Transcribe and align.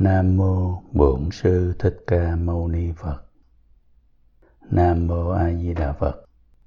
Nam 0.00 0.36
mô 0.36 0.82
Bổn 0.92 1.30
sư 1.32 1.74
Thích 1.78 2.04
Ca 2.06 2.36
Mâu 2.36 2.68
Ni 2.68 2.92
Phật. 2.92 3.24
Nam 4.70 5.06
mô 5.06 5.28
A 5.28 5.52
Di 5.52 5.74
Đà 5.74 5.92
Phật. 5.92 6.24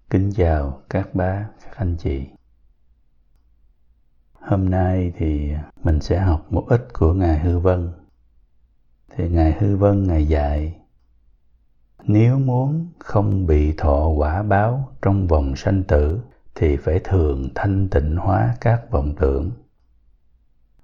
Kính 0.09 0.31
chào 0.35 0.81
các 0.89 1.15
bác, 1.15 1.47
các 1.63 1.77
anh 1.77 1.95
chị. 1.99 2.23
Hôm 4.33 4.69
nay 4.69 5.13
thì 5.17 5.51
mình 5.83 6.01
sẽ 6.01 6.19
học 6.19 6.45
một 6.49 6.65
ít 6.69 6.87
của 6.93 7.13
ngài 7.13 7.39
Hư 7.39 7.59
Vân. 7.59 7.91
Thì 9.09 9.29
ngài 9.29 9.53
Hư 9.59 9.77
Vân 9.77 10.07
ngài 10.07 10.27
dạy 10.27 10.75
nếu 12.03 12.39
muốn 12.39 12.87
không 12.99 13.45
bị 13.45 13.73
thọ 13.77 14.07
quả 14.07 14.43
báo 14.43 14.95
trong 15.01 15.27
vòng 15.27 15.55
sanh 15.55 15.83
tử 15.83 16.19
thì 16.55 16.77
phải 16.77 16.99
thường 17.03 17.49
thanh 17.55 17.89
tịnh 17.89 18.15
hóa 18.15 18.55
các 18.61 18.91
vọng 18.91 19.13
tưởng 19.19 19.51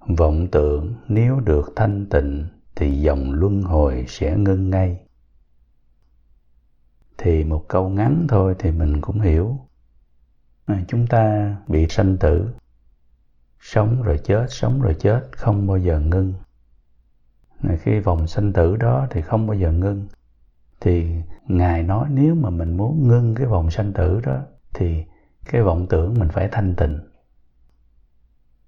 vọng 0.08 0.48
tưởng 0.52 0.94
nếu 1.08 1.40
được 1.40 1.72
thanh 1.76 2.06
tịnh 2.10 2.46
thì 2.74 3.00
dòng 3.00 3.32
luân 3.32 3.62
hồi 3.62 4.04
sẽ 4.08 4.36
ngưng 4.36 4.70
ngay. 4.70 5.00
Thì 7.18 7.44
một 7.44 7.64
câu 7.68 7.88
ngắn 7.88 8.26
thôi 8.28 8.54
thì 8.58 8.70
mình 8.70 9.00
cũng 9.00 9.20
hiểu. 9.20 9.58
À, 10.66 10.82
chúng 10.88 11.06
ta 11.06 11.56
bị 11.68 11.86
sanh 11.88 12.16
tử. 12.16 12.50
Sống 13.60 14.02
rồi 14.02 14.18
chết 14.24 14.46
sống 14.48 14.80
rồi 14.80 14.96
chết 15.00 15.28
không 15.32 15.66
bao 15.66 15.78
giờ 15.78 16.00
ngưng. 16.00 16.34
À, 17.62 17.76
khi 17.80 18.00
vòng 18.00 18.26
sanh 18.26 18.52
tử 18.52 18.76
đó 18.76 19.06
thì 19.10 19.22
không 19.22 19.46
bao 19.46 19.56
giờ 19.56 19.72
ngưng. 19.72 20.06
Thì 20.80 21.14
ngài 21.46 21.82
nói 21.82 22.08
nếu 22.10 22.34
mà 22.34 22.50
mình 22.50 22.76
muốn 22.76 23.08
ngưng 23.08 23.34
cái 23.34 23.46
vòng 23.46 23.70
sanh 23.70 23.92
tử 23.92 24.20
đó 24.20 24.40
thì 24.74 25.04
cái 25.44 25.62
vọng 25.62 25.86
tưởng 25.90 26.14
mình 26.18 26.28
phải 26.28 26.48
thanh 26.52 26.74
tịnh 26.76 26.98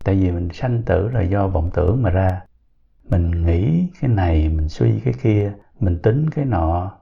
tại 0.04 0.14
vì 0.14 0.30
mình 0.30 0.48
sanh 0.52 0.82
tử 0.82 1.08
là 1.08 1.22
do 1.22 1.48
vọng 1.48 1.70
tưởng 1.74 2.02
mà 2.02 2.10
ra. 2.10 2.40
Mình 3.08 3.46
nghĩ 3.46 3.88
cái 4.00 4.10
này, 4.10 4.48
mình 4.48 4.68
suy 4.68 5.00
cái 5.00 5.14
kia, 5.22 5.52
mình 5.80 5.98
tính 6.02 6.30
cái 6.30 6.44
nọ, 6.44 6.98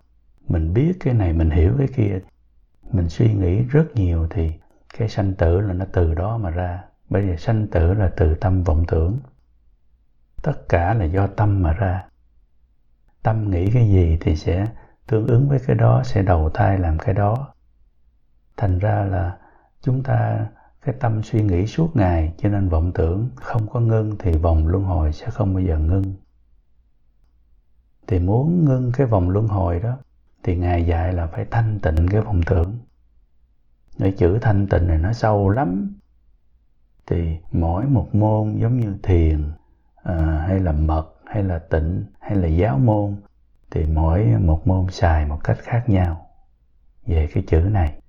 mình 0.49 0.75
biết 0.75 0.93
cái 1.01 1.15
này, 1.15 1.33
mình 1.33 1.51
hiểu 1.51 1.75
cái 1.79 1.89
kia. 1.89 2.19
Mình 2.93 3.09
suy 3.09 3.35
nghĩ 3.35 3.63
rất 3.63 3.85
nhiều 3.95 4.27
thì 4.31 4.53
cái 4.99 5.09
sanh 5.09 5.35
tử 5.35 5.61
là 5.61 5.73
nó 5.73 5.85
từ 5.93 6.15
đó 6.15 6.39
mà 6.39 6.51
ra. 6.51 6.83
Bây 7.09 7.27
giờ 7.27 7.37
sanh 7.37 7.67
tử 7.67 7.95
là 7.95 8.11
từ 8.17 8.35
tâm 8.35 8.63
vọng 8.63 8.85
tưởng. 8.89 9.19
Tất 10.43 10.69
cả 10.69 10.95
là 10.95 11.05
do 11.05 11.27
tâm 11.27 11.63
mà 11.63 11.73
ra. 11.73 12.05
Tâm 13.23 13.51
nghĩ 13.51 13.71
cái 13.71 13.89
gì 13.89 14.19
thì 14.21 14.37
sẽ 14.37 14.67
tương 15.07 15.27
ứng 15.27 15.49
với 15.49 15.59
cái 15.67 15.77
đó, 15.77 16.03
sẽ 16.05 16.23
đầu 16.23 16.51
thai 16.55 16.79
làm 16.79 16.99
cái 16.99 17.15
đó. 17.15 17.53
Thành 18.57 18.79
ra 18.79 19.05
là 19.05 19.39
chúng 19.83 20.03
ta 20.03 20.47
cái 20.83 20.95
tâm 21.01 21.23
suy 21.23 21.43
nghĩ 21.43 21.67
suốt 21.67 21.97
ngày 21.97 22.33
cho 22.39 22.49
nên 22.49 22.69
vọng 22.69 22.93
tưởng 22.95 23.29
không 23.35 23.69
có 23.69 23.81
ngưng 23.81 24.17
thì 24.19 24.33
vòng 24.33 24.67
luân 24.67 24.85
hồi 24.85 25.13
sẽ 25.13 25.31
không 25.31 25.55
bao 25.55 25.63
giờ 25.63 25.79
ngưng. 25.79 26.15
Thì 28.07 28.19
muốn 28.19 28.65
ngưng 28.65 28.93
cái 28.93 29.07
vòng 29.07 29.31
luân 29.31 29.49
hồi 29.49 29.81
đó 29.81 29.99
thì 30.43 30.57
ngài 30.57 30.87
dạy 30.87 31.13
là 31.13 31.27
phải 31.27 31.47
thanh 31.51 31.79
tịnh 31.83 32.09
cái 32.11 32.21
vọng 32.21 32.41
tưởng. 32.47 32.79
Cái 33.99 34.13
chữ 34.13 34.39
thanh 34.41 34.67
tịnh 34.67 34.87
này 34.87 34.99
nó 34.99 35.13
sâu 35.13 35.49
lắm. 35.49 35.95
Thì 37.07 37.37
mỗi 37.53 37.87
một 37.87 38.15
môn 38.15 38.57
giống 38.57 38.81
như 38.81 38.97
thiền 39.03 39.53
à, 40.03 40.45
hay 40.49 40.61
là 40.61 40.73
mật 40.73 41.15
hay 41.27 41.43
là 41.43 41.59
tịnh 41.59 42.05
hay 42.21 42.37
là 42.37 42.49
giáo 42.49 42.79
môn 42.79 43.17
thì 43.71 43.87
mỗi 43.87 44.27
một 44.41 44.67
môn 44.67 44.87
xài 44.91 45.27
một 45.27 45.45
cách 45.45 45.59
khác 45.63 45.85
nhau. 45.89 46.27
Về 47.07 47.29
cái 47.35 47.45
chữ 47.47 47.61
này 47.61 48.00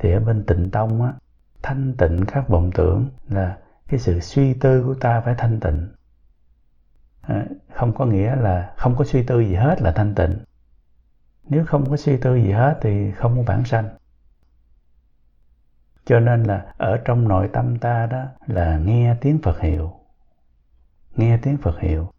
thì 0.00 0.12
ở 0.12 0.20
bên 0.20 0.44
tịnh 0.46 0.70
tông 0.70 1.02
á 1.02 1.12
thanh 1.62 1.94
tịnh 1.98 2.24
các 2.26 2.48
vọng 2.48 2.70
tưởng 2.74 3.08
là 3.28 3.58
cái 3.88 4.00
sự 4.00 4.20
suy 4.20 4.54
tư 4.54 4.82
của 4.86 4.94
ta 4.94 5.20
phải 5.20 5.34
thanh 5.38 5.60
tịnh. 5.60 5.88
À, 7.20 7.44
không 7.74 7.94
có 7.94 8.04
nghĩa 8.06 8.36
là 8.36 8.74
không 8.76 8.96
có 8.96 9.04
suy 9.04 9.22
tư 9.22 9.40
gì 9.40 9.54
hết 9.54 9.82
là 9.82 9.92
thanh 9.92 10.14
tịnh. 10.14 10.38
Nếu 11.48 11.64
không 11.66 11.90
có 11.90 11.96
suy 11.96 12.16
tư 12.16 12.34
gì 12.34 12.50
hết 12.50 12.78
thì 12.82 13.12
không 13.12 13.36
có 13.36 13.42
bản 13.46 13.64
sanh. 13.64 13.88
Cho 16.04 16.20
nên 16.20 16.42
là 16.42 16.74
ở 16.78 16.96
trong 17.04 17.28
nội 17.28 17.48
tâm 17.52 17.78
ta 17.78 18.06
đó 18.06 18.24
là 18.46 18.78
nghe 18.78 19.16
tiếng 19.20 19.38
phật 19.42 19.60
hiệu. 19.60 19.92
Nghe 21.16 21.38
tiếng 21.42 21.56
phật 21.56 21.80
hiệu. 21.80 22.12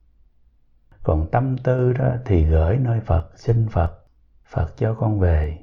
Còn 1.03 1.27
tâm 1.31 1.57
tư 1.57 1.93
đó 1.93 2.11
thì 2.25 2.43
gửi 2.43 2.77
nơi 2.77 2.99
phật 2.99 3.31
xin 3.35 3.67
phật 3.69 4.05
phật 4.45 4.77
cho 4.77 4.93
con 4.93 5.19
về. 5.19 5.60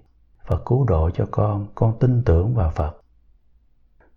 Phật 0.49 0.63
cứu 0.67 0.85
độ 0.85 1.11
cho 1.11 1.27
con, 1.31 1.67
con 1.75 1.99
tin 2.01 2.23
tưởng 2.25 2.55
vào 2.55 2.71
Phật. 2.71 3.01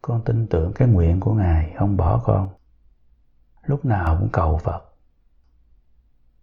Con 0.01 0.21
tin 0.25 0.47
tưởng 0.47 0.73
cái 0.73 0.87
nguyện 0.87 1.19
của 1.19 1.33
Ngài 1.33 1.73
không 1.77 1.97
bỏ 1.97 2.21
con. 2.25 2.49
Lúc 3.65 3.85
nào 3.85 4.17
cũng 4.19 4.29
cầu 4.31 4.57
Phật. 4.57 4.83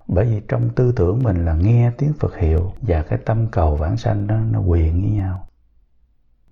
Bởi 0.06 0.24
vì 0.24 0.42
trong 0.48 0.70
tư 0.70 0.92
tưởng 0.92 1.22
mình 1.22 1.44
là 1.44 1.54
nghe 1.54 1.90
tiếng 1.98 2.12
Phật 2.12 2.36
hiệu 2.36 2.72
và 2.82 3.02
cái 3.02 3.18
tâm 3.24 3.46
cầu 3.50 3.76
vãng 3.76 3.96
sanh 3.96 4.26
đó 4.26 4.36
nó 4.50 4.60
quyền 4.60 5.02
với 5.02 5.10
nhau. 5.10 5.48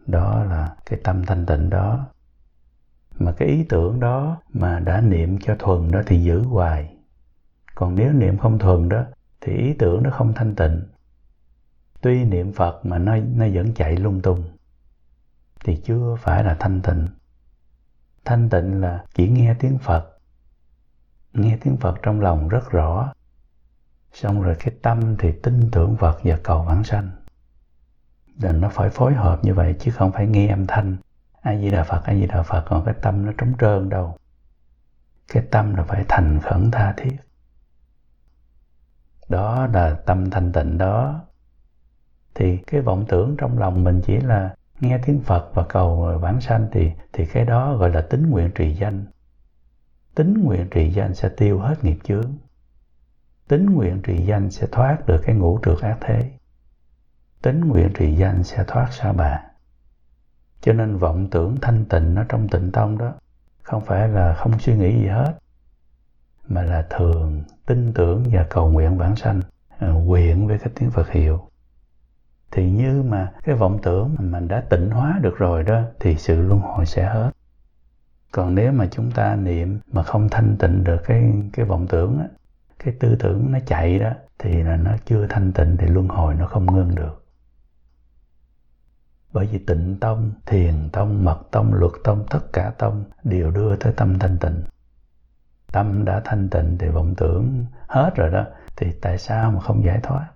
Đó 0.07 0.45
là 0.45 0.77
cái 0.87 1.01
tâm 1.05 1.27
thanh 1.27 1.47
tịnh 1.47 1.71
đó. 1.71 2.07
Mà 3.19 3.33
cái 3.33 3.49
ý 3.49 3.65
tưởng 3.69 4.01
đó 4.01 4.37
mà 4.53 4.79
đã 4.79 5.01
niệm 5.01 5.39
cho 5.39 5.57
thuần 5.59 5.91
đó 5.91 6.01
thì 6.07 6.23
giữ 6.23 6.43
hoài. 6.43 6.97
Còn 7.75 7.95
nếu 7.95 8.13
niệm 8.13 8.39
không 8.39 8.59
thuần 8.59 8.89
đó 8.89 9.05
thì 9.41 9.53
ý 9.53 9.75
tưởng 9.79 10.03
nó 10.03 10.11
không 10.11 10.33
thanh 10.33 10.55
tịnh 10.55 10.83
tuy 12.07 12.25
niệm 12.25 12.53
phật 12.53 12.87
mà 12.87 12.99
nó 12.99 13.17
nó 13.17 13.47
vẫn 13.55 13.75
chạy 13.75 13.97
lung 13.97 14.23
tung, 14.23 14.45
thì 15.65 15.77
chưa 15.85 16.17
phải 16.19 16.45
là 16.45 16.57
thanh 16.61 16.83
tịnh. 16.83 17.07
Thanh 18.25 18.49
tịnh 18.51 18.81
là 18.81 19.05
chỉ 19.15 19.29
nghe 19.29 19.55
tiếng 19.55 19.79
phật, 19.79 20.19
nghe 21.33 21.59
tiếng 21.61 21.77
phật 21.77 21.99
trong 22.03 22.21
lòng 22.21 22.49
rất 22.49 22.71
rõ. 22.71 23.13
Xong 24.13 24.43
rồi 24.43 24.57
cái 24.59 24.75
tâm 24.83 25.17
thì 25.19 25.33
tin 25.43 25.71
tưởng 25.71 25.97
phật 25.97 26.19
và 26.23 26.39
cầu 26.45 26.63
vãng 26.63 26.85
sanh. 26.85 27.11
Là 28.43 28.53
nó 28.53 28.69
phải 28.69 28.91
phối 28.91 29.15
hợp 29.15 29.45
như 29.45 29.55
vậy 29.55 29.75
chứ 29.81 29.91
không 29.91 30.13
phải 30.13 30.27
nghe 30.27 30.49
âm 30.49 30.67
thanh. 30.67 30.97
A 31.41 31.57
di 31.57 31.71
đà 31.71 31.85
phật 31.85 32.05
a 32.05 32.15
di 32.15 32.27
đà 32.27 32.43
phật, 32.43 32.65
còn 32.69 32.85
cái 32.85 32.95
tâm 33.03 33.27
nó 33.27 33.33
trống 33.39 33.53
trơn 33.61 33.89
đâu. 33.89 34.17
Cái 35.29 35.43
tâm 35.51 35.75
là 35.75 35.83
phải 35.83 36.05
thành 36.09 36.41
khẩn 36.41 36.71
tha 36.71 36.95
thiết. 36.97 37.17
Đó 39.29 39.67
là 39.67 39.97
tâm 40.07 40.31
thanh 40.31 40.53
tịnh 40.53 40.79
đó 40.79 41.23
thì 42.37 42.57
cái 42.67 42.81
vọng 42.81 43.05
tưởng 43.09 43.35
trong 43.39 43.59
lòng 43.59 43.85
mình 43.85 44.01
chỉ 44.07 44.17
là 44.17 44.55
nghe 44.81 44.99
tiếng 45.07 45.21
Phật 45.21 45.51
và 45.55 45.65
cầu 45.69 46.19
vãng 46.21 46.41
sanh 46.41 46.69
thì 46.73 46.91
thì 47.13 47.27
cái 47.27 47.45
đó 47.45 47.77
gọi 47.77 47.91
là 47.91 48.01
tính 48.01 48.31
nguyện 48.31 48.51
trì 48.55 48.75
danh. 48.75 49.05
Tính 50.15 50.35
nguyện 50.45 50.67
trì 50.71 50.91
danh 50.91 51.15
sẽ 51.15 51.29
tiêu 51.29 51.59
hết 51.59 51.85
nghiệp 51.85 51.99
chướng. 52.05 52.33
Tính 53.49 53.67
nguyện 53.67 54.03
trì 54.03 54.17
danh 54.17 54.51
sẽ 54.51 54.67
thoát 54.73 55.07
được 55.07 55.21
cái 55.25 55.35
ngũ 55.35 55.59
trượt 55.65 55.81
ác 55.81 55.99
thế. 56.01 56.31
Tính 57.43 57.61
nguyện 57.61 57.91
trì 57.99 58.15
danh 58.15 58.43
sẽ 58.43 58.65
thoát 58.67 58.93
xa 58.93 59.13
bà. 59.13 59.43
Cho 60.61 60.73
nên 60.73 60.97
vọng 60.97 61.31
tưởng 61.31 61.57
thanh 61.63 61.85
tịnh 61.85 62.15
nó 62.15 62.25
trong 62.29 62.49
tịnh 62.49 62.73
tông 62.73 62.99
đó, 62.99 63.15
không 63.63 63.85
phải 63.85 64.09
là 64.09 64.35
không 64.35 64.59
suy 64.59 64.77
nghĩ 64.77 65.01
gì 65.01 65.07
hết, 65.07 65.39
mà 66.49 66.63
là 66.63 66.87
thường 66.91 67.43
tin 67.67 67.93
tưởng 67.93 68.25
và 68.33 68.47
cầu 68.51 68.71
nguyện 68.71 68.99
vãng 68.99 69.17
sanh 69.17 69.41
à, 69.79 69.95
quyện 70.09 70.47
với 70.47 70.59
cái 70.59 70.73
tiếng 70.75 70.91
Phật 70.91 71.11
hiệu 71.11 71.49
thì 72.51 72.71
như 72.71 73.03
mà 73.03 73.33
cái 73.45 73.55
vọng 73.55 73.79
tưởng 73.83 74.15
mà 74.19 74.25
mình 74.39 74.49
đã 74.49 74.61
tịnh 74.61 74.91
hóa 74.91 75.19
được 75.23 75.37
rồi 75.37 75.63
đó, 75.63 75.83
thì 76.01 76.17
sự 76.17 76.43
luân 76.43 76.61
hồi 76.61 76.87
sẽ 76.87 77.05
hết. 77.05 77.31
Còn 78.33 78.55
nếu 78.55 78.73
mà 78.73 78.87
chúng 78.91 79.11
ta 79.11 79.37
niệm 79.37 79.81
mà 79.93 80.03
không 80.03 80.29
thanh 80.29 80.57
tịnh 80.59 80.85
được 80.85 81.03
cái 81.05 81.33
cái 81.53 81.67
vọng 81.67 81.87
tưởng 81.87 82.19
á, 82.19 82.27
cái 82.79 82.95
tư 83.01 83.17
tưởng 83.19 83.53
nó 83.53 83.59
chạy 83.67 83.99
đó, 83.99 84.11
thì 84.39 84.63
là 84.63 84.77
nó 84.77 84.91
chưa 85.05 85.27
thanh 85.27 85.53
tịnh 85.53 85.77
thì 85.77 85.87
luân 85.87 86.09
hồi 86.09 86.35
nó 86.35 86.47
không 86.47 86.67
ngưng 86.75 86.95
được. 86.95 87.27
Bởi 89.33 89.47
vì 89.47 89.59
tịnh 89.59 89.97
tông, 90.01 90.33
thiền 90.47 90.91
tông, 90.93 91.25
mật 91.25 91.39
tông, 91.51 91.75
luật 91.75 91.93
tông, 92.05 92.27
tất 92.31 92.53
cả 92.53 92.73
tông 92.79 93.05
đều 93.25 93.51
đưa 93.51 93.77
tới 93.77 93.93
tâm 93.97 94.19
thanh 94.19 94.39
tịnh. 94.39 94.63
Tâm 95.73 96.05
đã 96.05 96.21
thanh 96.25 96.49
tịnh 96.49 96.79
thì 96.79 96.89
vọng 96.89 97.15
tưởng 97.17 97.65
hết 97.89 98.11
rồi 98.17 98.31
đó, 98.31 98.47
thì 98.77 98.93
tại 99.03 99.19
sao 99.19 99.51
mà 99.51 99.61
không 99.61 99.85
giải 99.85 100.01
thoát? 100.03 100.27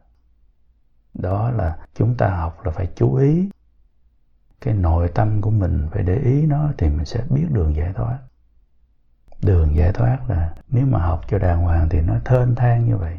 Đó 1.14 1.50
là 1.50 1.78
chúng 1.94 2.16
ta 2.16 2.28
học 2.28 2.64
là 2.64 2.70
phải 2.70 2.88
chú 2.94 3.14
ý. 3.14 3.50
Cái 4.60 4.74
nội 4.74 5.08
tâm 5.14 5.40
của 5.40 5.50
mình 5.50 5.88
phải 5.90 6.02
để 6.02 6.18
ý 6.18 6.46
nó 6.46 6.72
thì 6.78 6.88
mình 6.88 7.04
sẽ 7.04 7.24
biết 7.30 7.46
đường 7.50 7.76
giải 7.76 7.92
thoát. 7.92 8.18
Đường 9.42 9.76
giải 9.76 9.92
thoát 9.92 10.18
là 10.28 10.54
nếu 10.68 10.86
mà 10.86 10.98
học 10.98 11.20
cho 11.28 11.38
đàng 11.38 11.62
hoàng 11.62 11.88
thì 11.88 12.00
nó 12.00 12.14
thênh 12.24 12.54
thang 12.54 12.86
như 12.86 12.96
vậy. 12.96 13.18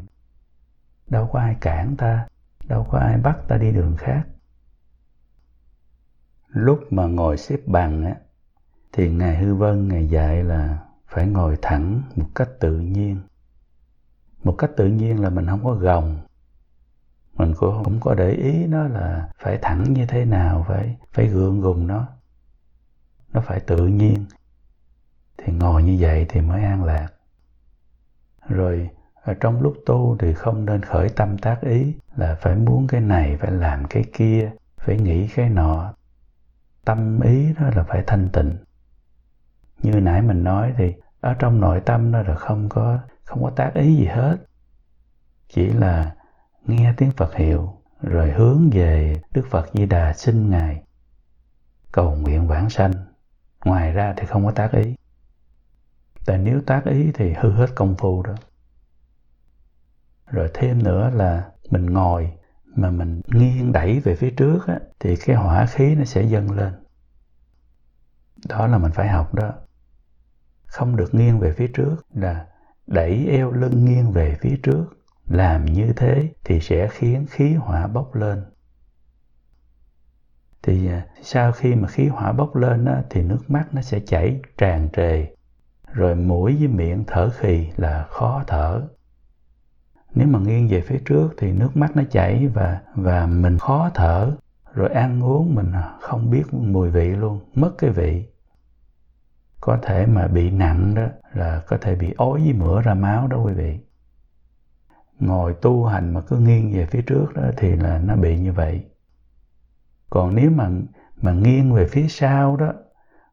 Đâu 1.08 1.30
có 1.32 1.40
ai 1.40 1.56
cản 1.62 1.96
ta, 1.98 2.28
đâu 2.68 2.88
có 2.92 2.98
ai 2.98 3.18
bắt 3.18 3.38
ta 3.48 3.58
đi 3.58 3.72
đường 3.72 3.96
khác. 3.98 4.24
Lúc 6.48 6.80
mà 6.90 7.06
ngồi 7.06 7.38
xếp 7.38 7.60
bằng 7.66 8.06
á, 8.06 8.16
thì 8.94 9.12
ngài 9.12 9.38
hư 9.38 9.56
vân, 9.56 9.88
ngài 9.88 10.08
dạy 10.08 10.44
là 10.44 10.80
phải 11.08 11.28
ngồi 11.28 11.58
thẳng 11.62 12.02
một 12.16 12.28
cách 12.36 12.50
tự 12.60 12.80
nhiên. 12.80 13.20
Một 14.44 14.56
cách 14.58 14.72
tự 14.78 14.88
nhiên 14.88 15.22
là 15.22 15.30
mình 15.30 15.48
không 15.48 15.64
có 15.64 15.74
gồng 15.74 16.20
mình 17.34 17.54
cũng 17.58 17.84
không 17.84 18.00
có 18.00 18.16
để 18.16 18.32
ý 18.32 18.66
nó 18.68 18.84
là 18.84 19.30
phải 19.40 19.58
thẳng 19.62 19.94
như 19.94 20.06
thế 20.06 20.26
nào, 20.26 20.66
phải 20.68 20.98
phải 21.14 21.28
gượng 21.28 21.62
gùng 21.62 21.88
nó. 21.88 22.08
Nó 23.34 23.42
phải 23.42 23.60
tự 23.60 23.88
nhiên. 23.88 24.26
Thì 25.38 25.54
ngồi 25.54 25.84
như 25.84 25.98
vậy 26.00 26.26
thì 26.30 26.42
mới 26.42 26.64
an 26.64 26.84
lạc. 26.84 27.08
Rồi, 28.48 28.90
ở 29.24 29.34
trong 29.34 29.62
lúc 29.62 29.74
tu 29.86 30.18
thì 30.20 30.34
không 30.34 30.66
nên 30.66 30.82
khởi 30.82 31.10
tâm 31.10 31.38
tác 31.38 31.62
ý 31.62 31.94
là 32.16 32.38
phải 32.42 32.56
muốn 32.56 32.88
cái 32.88 33.02
này, 33.02 33.38
phải 33.38 33.52
làm 33.52 33.86
cái 33.90 34.04
kia, 34.14 34.52
phải 34.78 34.98
nghĩ 34.98 35.28
cái 35.28 35.50
nọ. 35.50 35.94
Tâm 36.86 37.20
ý 37.20 37.54
đó 37.54 37.70
là 37.76 37.84
phải 37.84 38.04
thanh 38.08 38.30
tịnh. 38.30 38.58
Như 39.84 40.00
nãy 40.00 40.22
mình 40.22 40.44
nói 40.44 40.74
thì 40.78 40.94
ở 41.22 41.34
trong 41.34 41.60
nội 41.60 41.82
tâm 41.86 42.12
đó 42.12 42.22
là 42.22 42.36
không 42.36 42.70
có 42.70 43.00
không 43.24 43.44
có 43.44 43.50
tác 43.50 43.72
ý 43.74 43.96
gì 43.96 44.06
hết. 44.06 44.38
Chỉ 45.48 45.68
là 45.68 46.16
nghe 46.66 46.94
tiếng 46.98 47.12
phật 47.12 47.36
hiệu 47.36 47.82
rồi 48.02 48.32
hướng 48.32 48.70
về 48.70 49.22
đức 49.32 49.46
phật 49.50 49.70
di 49.74 49.86
đà 49.86 50.14
xin 50.14 50.50
ngài. 50.50 50.84
Cầu 51.92 52.16
nguyện 52.16 52.48
vãng 52.48 52.70
sanh. 52.70 52.94
Ngoài 53.66 53.92
ra 53.92 54.14
thì 54.18 54.26
không 54.26 54.46
có 54.46 54.52
tác 54.52 54.72
ý. 54.72 54.96
Tại 56.26 56.38
nếu 56.38 56.62
tác 56.62 56.86
ý 56.86 57.12
thì 57.14 57.34
hư 57.34 57.52
hết 57.52 57.68
công 57.76 57.96
phu 57.98 58.24
đó. 58.24 58.36
Rồi 60.26 60.50
thêm 60.54 60.84
nữa 60.84 61.10
là 61.10 61.52
mình 61.70 61.86
ngồi 61.86 62.32
mà 62.66 62.92
mình 62.92 63.22
nghiêng 63.28 63.72
đẩy 63.72 64.00
về 64.00 64.16
phía 64.16 64.30
trước 64.30 64.68
á, 64.68 64.80
thì 65.00 65.16
cái 65.16 65.36
hỏa 65.36 65.66
khí 65.66 65.96
nó 65.96 66.04
sẽ 66.04 66.24
dâng 66.24 66.52
lên. 66.52 66.74
Đó 68.50 68.68
là 68.68 68.78
mình 68.78 68.92
phải 68.92 69.08
học 69.08 69.34
đó. 69.34 69.54
Không 70.66 70.96
được 70.96 71.14
nghiêng 71.14 71.40
về 71.40 71.54
phía 71.54 71.68
trước 71.68 71.96
là 72.14 72.48
đẩy 72.88 73.28
eo 73.28 73.52
lưng 73.52 73.86
nghiêng 73.86 74.12
về 74.12 74.38
phía 74.42 74.56
trước 74.64 74.86
làm 75.34 75.66
như 75.66 75.94
thế 75.96 76.34
thì 76.44 76.60
sẽ 76.60 76.88
khiến 76.88 77.26
khí 77.30 77.54
hỏa 77.54 77.88
bốc 77.88 78.16
lên. 78.16 78.44
Thì 80.64 80.88
à, 80.88 81.06
sau 81.22 81.52
khi 81.52 81.76
mà 81.76 81.88
khí 81.88 82.08
hỏa 82.08 82.32
bốc 82.32 82.56
lên 82.56 82.86
á, 82.86 83.04
thì 83.10 83.22
nước 83.22 83.50
mắt 83.50 83.68
nó 83.72 83.82
sẽ 83.82 84.00
chảy 84.00 84.42
tràn 84.58 84.90
trề 84.94 85.26
rồi 85.94 86.16
mũi 86.16 86.56
với 86.56 86.68
miệng 86.68 87.04
thở 87.08 87.30
khì 87.30 87.68
là 87.76 88.06
khó 88.10 88.44
thở. 88.48 88.88
Nếu 90.16 90.28
mà 90.28 90.40
nghiêng 90.40 90.68
về 90.68 90.82
phía 90.82 91.00
trước 91.06 91.34
thì 91.38 91.52
nước 91.52 91.78
mắt 91.78 91.96
nó 91.96 92.04
chảy 92.12 92.48
và 92.48 92.82
và 92.96 93.26
mình 93.26 93.58
khó 93.58 93.90
thở 93.94 94.32
rồi 94.74 94.90
ăn 94.90 95.24
uống 95.24 95.56
mình 95.56 95.72
à, 95.72 95.96
không 96.02 96.30
biết 96.30 96.54
mùi 96.54 96.90
vị 96.90 97.10
luôn 97.10 97.40
mất 97.56 97.72
cái 97.78 97.90
vị. 97.90 98.26
Có 99.62 99.80
thể 99.82 100.06
mà 100.06 100.28
bị 100.28 100.52
nặng 100.52 100.96
đó 100.96 101.08
là 101.34 101.62
có 101.68 101.78
thể 101.82 101.96
bị 101.96 102.14
ói 102.18 102.40
với 102.40 102.54
mửa 102.54 102.82
ra 102.82 102.94
máu 102.94 103.28
đó 103.28 103.38
quý 103.38 103.54
vị 103.54 103.80
ngồi 105.22 105.54
tu 105.54 105.86
hành 105.86 106.14
mà 106.14 106.22
cứ 106.22 106.38
nghiêng 106.38 106.74
về 106.74 106.86
phía 106.86 107.02
trước 107.02 107.26
đó 107.36 107.44
thì 107.58 107.76
là 107.76 107.98
nó 107.98 108.16
bị 108.16 108.40
như 108.40 108.54
vậy. 108.54 108.86
Còn 110.10 110.36
nếu 110.36 110.52
mà 110.52 110.70
mà 111.22 111.32
nghiêng 111.32 111.74
về 111.74 111.88
phía 111.88 112.08
sau 112.08 112.58
đó 112.58 112.74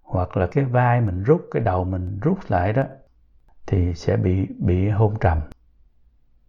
hoặc 0.02 0.36
là 0.36 0.46
cái 0.46 0.64
vai 0.64 1.00
mình 1.00 1.22
rút 1.22 1.46
cái 1.50 1.62
đầu 1.62 1.84
mình 1.84 2.18
rút 2.22 2.38
lại 2.48 2.72
đó 2.72 2.82
thì 3.66 3.94
sẽ 3.94 4.16
bị 4.16 4.46
bị 4.58 4.88
hôn 4.88 5.14
trầm. 5.20 5.38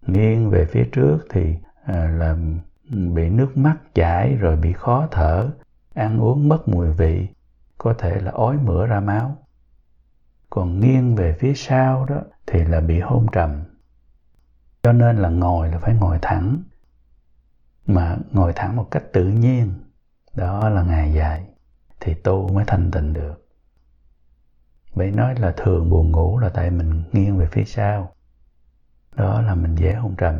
Nghiêng 0.08 0.50
về 0.50 0.66
phía 0.66 0.84
trước 0.92 1.18
thì 1.30 1.56
à, 1.84 2.10
là 2.18 2.36
bị 2.90 3.30
nước 3.30 3.58
mắt 3.58 3.76
chảy 3.96 4.36
rồi 4.36 4.56
bị 4.56 4.74
khó 4.74 5.08
thở 5.12 5.52
ăn 5.94 6.20
uống 6.20 6.50
mất 6.50 6.68
mùi 6.68 6.92
vị 6.92 7.28
có 7.78 7.94
thể 7.94 8.22
là 8.22 8.32
ói 8.32 8.58
mửa 8.58 8.86
ra 8.86 9.00
máu. 9.00 9.38
Còn 10.50 10.80
nghiêng 10.80 11.16
về 11.16 11.36
phía 11.40 11.54
sau 11.54 12.06
đó 12.06 12.22
thì 12.48 12.64
là 12.64 12.82
bị 12.82 13.00
hôn 13.00 13.26
trầm 13.32 13.64
cho 14.84 14.94
nên 14.94 15.18
là 15.18 15.30
ngồi 15.30 15.70
là 15.70 15.78
phải 15.80 15.94
ngồi 15.94 16.20
thẳng. 16.22 16.64
Mà 17.86 18.18
ngồi 18.32 18.54
thẳng 18.54 18.76
một 18.76 18.88
cách 18.92 19.04
tự 19.14 19.28
nhiên, 19.28 19.74
đó 20.34 20.70
là 20.70 20.84
ngày 20.84 21.14
dài 21.14 21.46
thì 22.00 22.14
tu 22.14 22.48
mới 22.54 22.66
thanh 22.68 22.92
tịnh 22.92 23.14
được. 23.14 23.48
Vậy 24.94 25.12
nói 25.12 25.36
là 25.36 25.54
thường 25.58 25.90
buồn 25.90 26.12
ngủ 26.12 26.40
là 26.40 26.50
tại 26.50 26.72
mình 26.72 27.04
nghiêng 27.12 27.38
về 27.38 27.48
phía 27.52 27.64
sau, 27.64 28.14
đó 29.16 29.42
là 29.42 29.56
mình 29.56 29.76
dễ 29.76 29.94
hôn 29.94 30.16
trầm. 30.16 30.40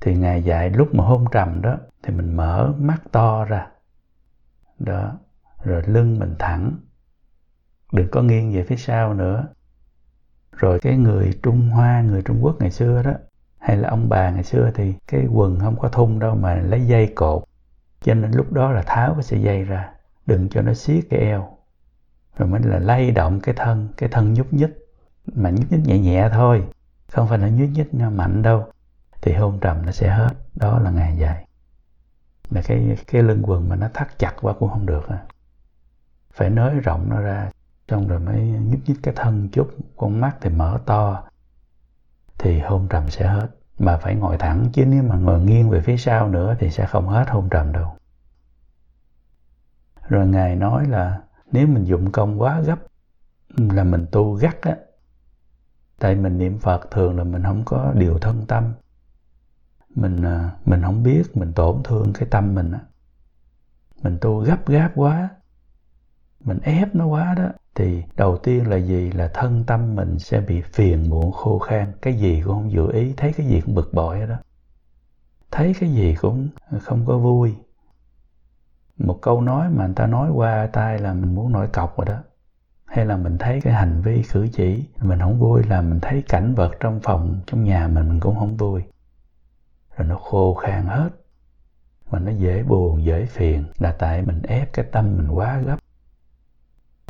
Thì 0.00 0.16
ngài 0.16 0.42
dạy 0.42 0.70
lúc 0.70 0.94
mà 0.94 1.04
hôn 1.04 1.24
trầm 1.32 1.62
đó, 1.62 1.76
thì 2.02 2.14
mình 2.14 2.36
mở 2.36 2.72
mắt 2.78 3.02
to 3.12 3.44
ra, 3.44 3.66
đó, 4.78 5.18
rồi 5.64 5.82
lưng 5.86 6.18
mình 6.18 6.34
thẳng. 6.38 6.76
Đừng 7.92 8.08
có 8.10 8.22
nghiêng 8.22 8.52
về 8.52 8.64
phía 8.64 8.76
sau 8.76 9.14
nữa 9.14 9.48
rồi 10.56 10.80
cái 10.80 10.96
người 10.96 11.32
trung 11.42 11.70
hoa, 11.70 12.00
người 12.00 12.22
trung 12.22 12.38
quốc 12.40 12.56
ngày 12.60 12.70
xưa 12.70 13.02
đó, 13.02 13.12
hay 13.58 13.76
là 13.76 13.88
ông 13.88 14.08
bà 14.08 14.30
ngày 14.30 14.44
xưa 14.44 14.70
thì 14.74 14.94
cái 15.06 15.26
quần 15.32 15.60
không 15.60 15.78
có 15.78 15.88
thun 15.88 16.18
đâu 16.18 16.34
mà 16.34 16.54
lấy 16.54 16.86
dây 16.86 17.12
cột. 17.14 17.44
Cho 18.02 18.14
nên 18.14 18.30
lúc 18.30 18.52
đó 18.52 18.72
là 18.72 18.82
tháo 18.86 19.14
cái 19.14 19.22
sợi 19.22 19.42
dây 19.42 19.64
ra 19.64 19.90
đừng 20.26 20.48
cho 20.48 20.62
nó 20.62 20.74
xiết 20.74 21.04
cái 21.10 21.20
eo. 21.20 21.56
Rồi 22.38 22.48
mới 22.48 22.60
là 22.60 22.78
lay 22.78 23.10
động 23.10 23.40
cái 23.40 23.54
thân 23.54 23.88
cái 23.96 24.08
thân 24.08 24.34
nhúc 24.34 24.52
nhích. 24.52 24.70
Mà 25.34 25.50
nhúc 25.50 25.72
nhích 25.72 25.84
nhẹ 25.84 25.98
nhẹ 25.98 26.28
thôi, 26.32 26.64
không 27.08 27.28
phải 27.28 27.38
là 27.38 27.48
nhúc 27.48 27.68
nhích 27.72 27.94
mạnh 27.94 28.42
đâu, 28.42 28.64
thì 29.22 29.32
hôn 29.32 29.58
trầm 29.60 29.86
nó 29.86 29.92
sẽ 29.92 30.08
hết. 30.08 30.30
Đó 30.54 30.78
là 30.78 30.90
ngày 30.90 31.16
dài. 31.16 31.46
Là 32.50 32.62
cái 32.62 32.96
cái 33.06 33.22
lưng 33.22 33.42
quần 33.44 33.68
mà 33.68 33.76
nó 33.76 33.88
thắt 33.94 34.18
chặt 34.18 34.34
quá 34.40 34.52
cũng 34.58 34.70
không 34.70 34.86
được 34.86 35.08
à. 35.08 35.22
phải 36.32 36.50
nới 36.50 36.74
rộng 36.74 37.08
nó 37.10 37.20
ra 37.20 37.50
xong 37.88 38.08
rồi 38.08 38.20
mới 38.20 38.40
nhúc 38.40 38.80
nhích 38.86 38.98
cái 39.02 39.14
thân 39.16 39.48
chút, 39.52 39.70
con 39.96 40.20
mắt 40.20 40.36
thì 40.40 40.50
mở 40.50 40.80
to, 40.86 41.22
thì 42.38 42.60
hôn 42.60 42.86
trầm 42.90 43.10
sẽ 43.10 43.26
hết. 43.26 43.48
Mà 43.78 43.96
phải 43.96 44.14
ngồi 44.14 44.38
thẳng, 44.38 44.68
chứ 44.72 44.86
nếu 44.86 45.02
mà 45.02 45.16
ngồi 45.16 45.40
nghiêng 45.40 45.70
về 45.70 45.80
phía 45.80 45.96
sau 45.96 46.28
nữa 46.28 46.56
thì 46.58 46.70
sẽ 46.70 46.86
không 46.86 47.08
hết 47.08 47.24
hôn 47.28 47.48
trầm 47.50 47.72
đâu. 47.72 47.96
Rồi 50.08 50.26
ngài 50.26 50.56
nói 50.56 50.86
là, 50.86 51.22
nếu 51.52 51.66
mình 51.66 51.84
dụng 51.84 52.12
công 52.12 52.40
quá 52.40 52.60
gấp, 52.60 52.78
là 53.56 53.84
mình 53.84 54.06
tu 54.12 54.32
gắt 54.34 54.60
á. 54.62 54.76
Tại 55.98 56.14
mình 56.14 56.38
niệm 56.38 56.58
phật 56.58 56.90
thường 56.90 57.18
là 57.18 57.24
mình 57.24 57.42
không 57.42 57.62
có 57.64 57.92
điều 57.96 58.18
thân 58.18 58.46
tâm. 58.48 58.72
Mình 59.94 60.22
à, 60.22 60.50
mình 60.64 60.82
không 60.82 61.02
biết, 61.02 61.36
mình 61.36 61.52
tổn 61.52 61.82
thương 61.84 62.12
cái 62.12 62.28
tâm 62.30 62.54
mình 62.54 62.72
á. 62.72 62.80
Mình 64.02 64.18
tu 64.20 64.38
gấp 64.38 64.66
gáp 64.66 64.92
quá, 64.94 65.28
mình 66.40 66.58
ép 66.62 66.94
nó 66.94 67.06
quá 67.06 67.34
đó 67.34 67.48
thì 67.74 68.02
đầu 68.16 68.36
tiên 68.36 68.68
là 68.70 68.76
gì? 68.76 69.10
Là 69.12 69.30
thân 69.34 69.64
tâm 69.66 69.94
mình 69.94 70.18
sẽ 70.18 70.40
bị 70.40 70.60
phiền 70.60 71.10
muộn, 71.10 71.32
khô 71.32 71.58
khan. 71.58 71.92
Cái 72.02 72.14
gì 72.14 72.42
cũng 72.44 72.54
không 72.54 72.72
dự 72.72 72.92
ý, 72.92 73.14
thấy 73.16 73.32
cái 73.32 73.46
gì 73.46 73.60
cũng 73.60 73.74
bực 73.74 73.94
bội 73.94 74.26
đó 74.26 74.36
thấy 75.54 75.74
cái 75.80 75.90
gì 75.90 76.14
cũng 76.14 76.48
không 76.80 77.06
có 77.06 77.18
vui. 77.18 77.54
Một 78.98 79.18
câu 79.22 79.40
nói 79.40 79.68
mà 79.70 79.86
người 79.86 79.94
ta 79.94 80.06
nói 80.06 80.30
qua 80.30 80.68
tai 80.72 80.98
là 80.98 81.14
mình 81.14 81.34
muốn 81.34 81.52
nổi 81.52 81.68
cọc 81.68 81.98
rồi 81.98 82.06
đó. 82.06 82.18
Hay 82.84 83.06
là 83.06 83.16
mình 83.16 83.38
thấy 83.38 83.60
cái 83.60 83.72
hành 83.72 84.00
vi 84.02 84.22
cử 84.32 84.48
chỉ, 84.52 84.84
mình 85.00 85.18
không 85.18 85.38
vui 85.38 85.62
là 85.62 85.80
mình 85.80 86.00
thấy 86.00 86.22
cảnh 86.28 86.54
vật 86.54 86.72
trong 86.80 87.00
phòng, 87.02 87.40
trong 87.46 87.64
nhà 87.64 87.88
mình 87.88 88.08
mình 88.08 88.20
cũng 88.20 88.38
không 88.38 88.56
vui. 88.56 88.82
Rồi 89.96 90.08
nó 90.08 90.16
khô 90.16 90.54
khan 90.54 90.86
hết. 90.86 91.10
Mà 92.10 92.18
nó 92.18 92.30
dễ 92.30 92.62
buồn, 92.62 93.04
dễ 93.04 93.26
phiền. 93.26 93.64
Là 93.78 93.92
tại 93.98 94.22
mình 94.22 94.42
ép 94.42 94.72
cái 94.72 94.84
tâm 94.92 95.16
mình 95.16 95.28
quá 95.28 95.58
gấp 95.58 95.76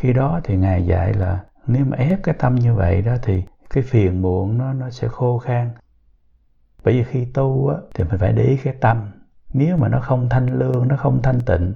khi 0.04 0.12
đó 0.12 0.40
thì 0.44 0.56
ngài 0.56 0.86
dạy 0.86 1.14
là 1.14 1.40
nếu 1.66 1.84
mà 1.84 1.96
ép 1.96 2.22
cái 2.22 2.34
tâm 2.38 2.54
như 2.54 2.74
vậy 2.74 3.02
đó 3.02 3.16
thì 3.22 3.42
cái 3.70 3.82
phiền 3.82 4.22
muộn 4.22 4.58
nó 4.58 4.72
nó 4.72 4.90
sẽ 4.90 5.08
khô 5.08 5.38
khan. 5.38 5.70
Bởi 6.84 6.94
vì 6.94 7.04
khi 7.04 7.24
tu 7.24 7.68
á, 7.68 7.76
thì 7.94 8.04
mình 8.04 8.18
phải 8.18 8.32
để 8.32 8.42
ý 8.42 8.56
cái 8.56 8.74
tâm. 8.80 9.10
Nếu 9.52 9.76
mà 9.76 9.88
nó 9.88 10.00
không 10.00 10.28
thanh 10.28 10.58
lương 10.58 10.88
nó 10.88 10.96
không 10.96 11.22
thanh 11.22 11.40
tịnh 11.40 11.72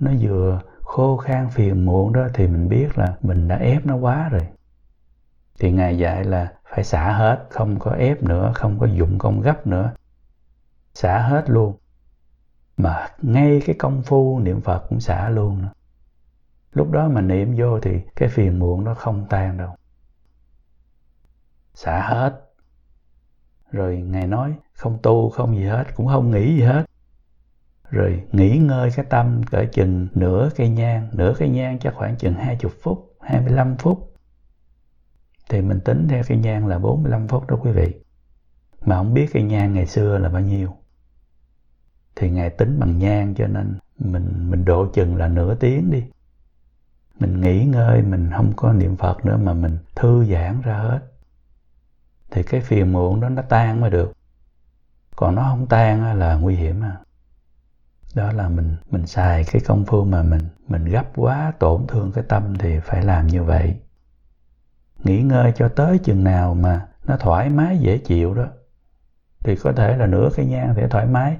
nó 0.00 0.10
vừa 0.20 0.60
khô 0.82 1.16
khan 1.16 1.48
phiền 1.50 1.84
muộn 1.86 2.12
đó 2.12 2.28
thì 2.34 2.46
mình 2.46 2.68
biết 2.68 2.98
là 2.98 3.16
mình 3.22 3.48
đã 3.48 3.56
ép 3.56 3.86
nó 3.86 3.96
quá 3.96 4.28
rồi. 4.28 4.46
Thì 5.60 5.72
ngài 5.72 5.98
dạy 5.98 6.24
là 6.24 6.52
phải 6.70 6.84
xả 6.84 7.12
hết 7.12 7.46
không 7.50 7.78
có 7.78 7.90
ép 7.90 8.22
nữa 8.22 8.52
không 8.54 8.78
có 8.78 8.86
dụng 8.86 9.18
công 9.18 9.40
gấp 9.40 9.66
nữa. 9.66 9.92
Xả 10.94 11.18
hết 11.18 11.50
luôn. 11.50 11.76
Mà 12.76 13.06
ngay 13.22 13.62
cái 13.66 13.76
công 13.78 14.02
phu 14.02 14.38
niệm 14.38 14.60
phật 14.60 14.84
cũng 14.88 15.00
xả 15.00 15.28
luôn 15.28 15.62
nữa 15.62 15.68
lúc 16.72 16.90
đó 16.90 17.08
mà 17.08 17.20
niệm 17.20 17.54
vô 17.58 17.80
thì 17.80 18.00
cái 18.16 18.28
phiền 18.28 18.58
muộn 18.58 18.84
nó 18.84 18.94
không 18.94 19.26
tan 19.30 19.56
đâu. 19.56 19.76
Xả 21.74 22.02
hết. 22.08 22.52
Rồi 23.70 23.96
ngài 23.96 24.26
nói, 24.26 24.54
không 24.72 24.98
tu, 25.02 25.30
không 25.30 25.56
gì 25.56 25.64
hết, 25.64 25.84
cũng 25.94 26.06
không 26.06 26.30
nghĩ 26.30 26.56
gì 26.56 26.62
hết. 26.62 26.84
Rồi 27.90 28.24
nghỉ 28.32 28.58
ngơi 28.58 28.90
cái 28.96 29.06
tâm 29.10 29.42
cỡ 29.50 29.64
chừng 29.72 30.08
nửa 30.14 30.50
cây 30.56 30.68
nhang, 30.68 31.08
nửa 31.12 31.34
cây 31.38 31.48
nhang 31.48 31.78
cho 31.78 31.90
khoảng 31.94 32.16
chừng 32.16 32.34
20 32.34 32.72
phút 32.82 33.16
25 33.20 33.76
phút. 33.76 34.14
Thì 35.48 35.60
mình 35.60 35.80
tính 35.80 36.08
theo 36.08 36.22
cây 36.28 36.38
nhang 36.38 36.66
là 36.66 36.78
45 36.78 37.28
phút 37.28 37.46
đó 37.46 37.56
quý 37.62 37.70
vị. 37.70 37.94
Mà 38.84 38.96
không 38.96 39.14
biết 39.14 39.30
cây 39.32 39.42
nhang 39.42 39.72
ngày 39.72 39.86
xưa 39.86 40.18
là 40.18 40.28
bao 40.28 40.42
nhiêu. 40.42 40.76
Thì 42.16 42.30
ngài 42.30 42.50
tính 42.50 42.78
bằng 42.80 42.98
nhang 42.98 43.34
cho 43.34 43.46
nên 43.46 43.78
mình 43.98 44.50
mình 44.50 44.64
độ 44.64 44.86
chừng 44.94 45.16
là 45.16 45.28
nửa 45.28 45.54
tiếng 45.54 45.90
đi 45.90 46.04
mình 47.22 47.40
nghỉ 47.40 47.64
ngơi, 47.64 48.02
mình 48.02 48.30
không 48.36 48.52
có 48.56 48.72
niệm 48.72 48.96
phật 48.96 49.24
nữa 49.26 49.36
mà 49.36 49.52
mình 49.52 49.78
thư 49.94 50.24
giãn 50.24 50.60
ra 50.62 50.78
hết. 50.78 51.00
Thì 52.30 52.42
cái 52.42 52.60
phiền 52.60 52.92
muộn 52.92 53.20
đó 53.20 53.28
nó 53.28 53.42
tan 53.42 53.80
mới 53.80 53.90
được. 53.90 54.12
Còn 55.16 55.34
nó 55.34 55.42
không 55.42 55.66
tan 55.66 56.18
là 56.18 56.34
nguy 56.34 56.54
hiểm 56.54 56.80
à 56.84 56.96
đó 58.14 58.32
là 58.32 58.48
mình 58.48 58.76
mình 58.90 59.06
xài 59.06 59.44
cái 59.44 59.62
công 59.66 59.84
phu 59.84 60.04
mà 60.04 60.22
mình 60.22 60.40
mình 60.68 60.84
gấp 60.84 61.06
quá 61.16 61.52
tổn 61.58 61.86
thương 61.86 62.12
cái 62.12 62.24
tâm 62.28 62.58
thì 62.58 62.80
phải 62.80 63.04
làm 63.04 63.26
như 63.26 63.42
vậy. 63.42 63.76
Nghỉ 65.04 65.22
ngơi 65.22 65.52
cho 65.56 65.68
tới 65.68 65.98
chừng 65.98 66.24
nào 66.24 66.54
mà 66.54 66.86
nó 67.06 67.16
thoải 67.16 67.50
mái, 67.50 67.78
dễ 67.78 67.98
chịu 67.98 68.34
đó, 68.34 68.46
thì 69.40 69.56
có 69.56 69.72
thể 69.72 69.96
là 69.96 70.06
nửa 70.06 70.28
cái 70.36 70.46
nhang 70.46 70.74
để 70.76 70.88
thoải 70.88 71.06
mái. 71.06 71.36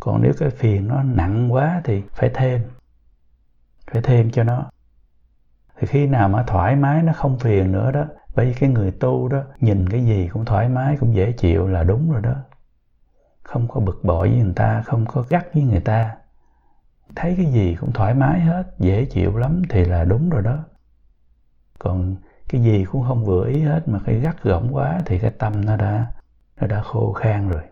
Còn 0.00 0.22
nếu 0.22 0.32
cái 0.38 0.50
phiền 0.50 0.88
nó 0.88 1.02
nặng 1.02 1.52
quá 1.52 1.80
thì 1.84 2.02
phải 2.12 2.30
thêm 2.34 2.62
phải 3.92 4.02
thêm 4.02 4.30
cho 4.30 4.44
nó 4.44 4.70
thì 5.82 5.88
khi 5.88 6.06
nào 6.06 6.28
mà 6.28 6.42
thoải 6.42 6.76
mái 6.76 7.02
nó 7.02 7.12
không 7.12 7.38
phiền 7.38 7.72
nữa 7.72 7.92
đó 7.92 8.04
bởi 8.34 8.46
vì 8.46 8.54
cái 8.54 8.68
người 8.68 8.90
tu 8.90 9.28
đó 9.28 9.42
nhìn 9.60 9.88
cái 9.88 10.04
gì 10.04 10.28
cũng 10.32 10.44
thoải 10.44 10.68
mái, 10.68 10.96
cũng 11.00 11.14
dễ 11.14 11.32
chịu 11.32 11.68
là 11.68 11.82
đúng 11.82 12.12
rồi 12.12 12.22
đó. 12.22 12.34
Không 13.42 13.68
có 13.68 13.80
bực 13.80 14.00
bội 14.04 14.28
với 14.28 14.38
người 14.38 14.52
ta, 14.56 14.82
không 14.82 15.06
có 15.06 15.24
gắt 15.28 15.54
với 15.54 15.62
người 15.62 15.80
ta. 15.80 16.16
Thấy 17.16 17.34
cái 17.36 17.46
gì 17.46 17.76
cũng 17.80 17.92
thoải 17.92 18.14
mái 18.14 18.40
hết, 18.40 18.62
dễ 18.78 19.04
chịu 19.04 19.36
lắm 19.36 19.62
thì 19.68 19.84
là 19.84 20.04
đúng 20.04 20.30
rồi 20.30 20.42
đó. 20.42 20.64
Còn 21.78 22.16
cái 22.48 22.62
gì 22.62 22.84
cũng 22.84 23.04
không 23.08 23.24
vừa 23.24 23.46
ý 23.46 23.60
hết 23.60 23.88
mà 23.88 23.98
cái 24.06 24.20
gắt 24.20 24.42
gỏng 24.42 24.74
quá 24.74 25.00
thì 25.06 25.18
cái 25.18 25.30
tâm 25.30 25.64
nó 25.64 25.76
đã 25.76 26.06
nó 26.60 26.66
đã 26.66 26.82
khô 26.82 27.12
khan 27.12 27.48
rồi. 27.48 27.62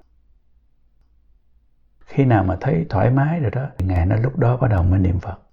Khi 2.00 2.24
nào 2.24 2.44
mà 2.44 2.56
thấy 2.60 2.86
thoải 2.88 3.10
mái 3.10 3.40
rồi 3.40 3.50
đó 3.50 3.66
ngài 3.78 4.06
nó 4.06 4.16
lúc 4.16 4.38
đó 4.38 4.56
bắt 4.56 4.68
đầu 4.68 4.82
mới 4.82 4.98
niệm 4.98 5.18
phật 5.18 5.50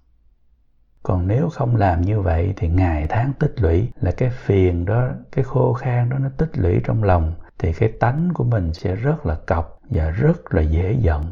còn 1.08 1.26
nếu 1.26 1.48
không 1.48 1.76
làm 1.76 2.00
như 2.00 2.20
vậy 2.20 2.54
thì 2.56 2.68
ngày 2.68 3.06
tháng 3.08 3.32
tích 3.38 3.54
lũy 3.56 3.88
là 4.00 4.12
cái 4.16 4.30
phiền 4.30 4.84
đó, 4.84 5.08
cái 5.32 5.44
khô 5.44 5.72
khan 5.72 6.08
đó 6.08 6.18
nó 6.18 6.28
tích 6.36 6.58
lũy 6.58 6.80
trong 6.84 7.02
lòng, 7.02 7.34
thì 7.58 7.72
cái 7.72 7.92
tánh 8.00 8.30
của 8.34 8.44
mình 8.44 8.74
sẽ 8.74 8.94
rất 8.94 9.26
là 9.26 9.34
cọc 9.46 9.78
và 9.90 10.10
rất 10.10 10.54
là 10.54 10.62
dễ 10.62 10.92
giận. 10.92 11.24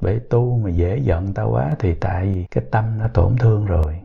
Bởi 0.00 0.20
tu 0.30 0.58
mà 0.58 0.70
dễ 0.70 0.98
giận 0.98 1.34
ta 1.34 1.42
quá 1.42 1.74
thì 1.78 1.94
tại 1.94 2.26
vì 2.26 2.46
cái 2.50 2.64
tâm 2.70 2.98
nó 2.98 3.08
tổn 3.08 3.36
thương 3.36 3.66
rồi. 3.66 4.00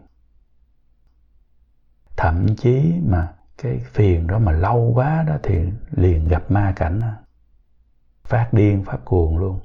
Thậm 2.17 2.55
chí 2.55 2.93
mà 3.05 3.33
cái 3.57 3.79
phiền 3.79 4.27
đó 4.27 4.39
mà 4.39 4.51
lâu 4.51 4.91
quá 4.95 5.24
đó 5.27 5.38
thì 5.43 5.69
liền 5.91 6.27
gặp 6.27 6.51
ma 6.51 6.74
cảnh 6.75 7.01
phát 8.24 8.53
điên, 8.53 8.83
phát 8.86 9.00
cuồng 9.05 9.38
luôn. 9.38 9.60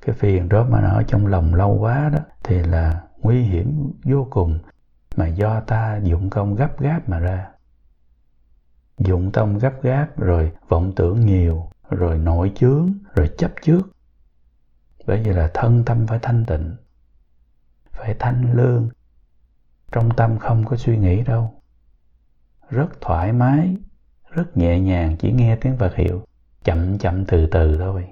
Cái 0.00 0.14
phiền 0.14 0.48
đó 0.48 0.66
mà 0.70 0.80
nó 0.80 0.88
ở 0.88 1.02
trong 1.02 1.26
lòng 1.26 1.54
lâu 1.54 1.78
quá 1.80 2.10
đó 2.12 2.20
thì 2.44 2.58
là 2.58 3.03
nguy 3.24 3.42
hiểm 3.42 3.92
vô 4.04 4.26
cùng 4.30 4.58
mà 5.16 5.26
do 5.26 5.60
ta 5.60 6.00
dụng 6.02 6.30
công 6.30 6.54
gấp 6.54 6.80
gáp 6.80 7.08
mà 7.08 7.18
ra. 7.18 7.50
Dụng 8.98 9.32
tâm 9.32 9.58
gấp 9.58 9.82
gáp 9.82 10.18
rồi 10.18 10.52
vọng 10.68 10.92
tưởng 10.96 11.20
nhiều, 11.26 11.68
rồi 11.90 12.18
nội 12.18 12.52
chướng, 12.54 12.92
rồi 13.14 13.30
chấp 13.38 13.50
trước. 13.62 13.80
Bởi 15.06 15.22
vì 15.22 15.32
là 15.32 15.50
thân 15.54 15.84
tâm 15.84 16.06
phải 16.06 16.18
thanh 16.22 16.44
tịnh, 16.44 16.76
phải 17.90 18.14
thanh 18.18 18.52
lương. 18.52 18.88
Trong 19.92 20.10
tâm 20.16 20.38
không 20.38 20.64
có 20.64 20.76
suy 20.76 20.98
nghĩ 20.98 21.22
đâu. 21.22 21.54
Rất 22.70 23.00
thoải 23.00 23.32
mái, 23.32 23.76
rất 24.30 24.56
nhẹ 24.56 24.80
nhàng, 24.80 25.16
chỉ 25.18 25.32
nghe 25.32 25.56
tiếng 25.56 25.76
phật 25.76 25.94
hiệu, 25.94 26.24
chậm 26.64 26.98
chậm 26.98 27.24
từ 27.24 27.46
từ 27.46 27.76
thôi. 27.78 28.08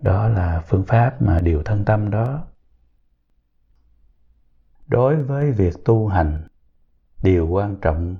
Đó 0.00 0.28
là 0.28 0.62
phương 0.66 0.84
pháp 0.84 1.22
mà 1.22 1.40
điều 1.40 1.62
thân 1.62 1.84
tâm 1.84 2.10
đó 2.10 2.46
đối 4.90 5.22
với 5.22 5.52
việc 5.52 5.74
tu 5.84 6.08
hành, 6.08 6.42
điều 7.22 7.48
quan 7.48 7.76
trọng 7.76 8.16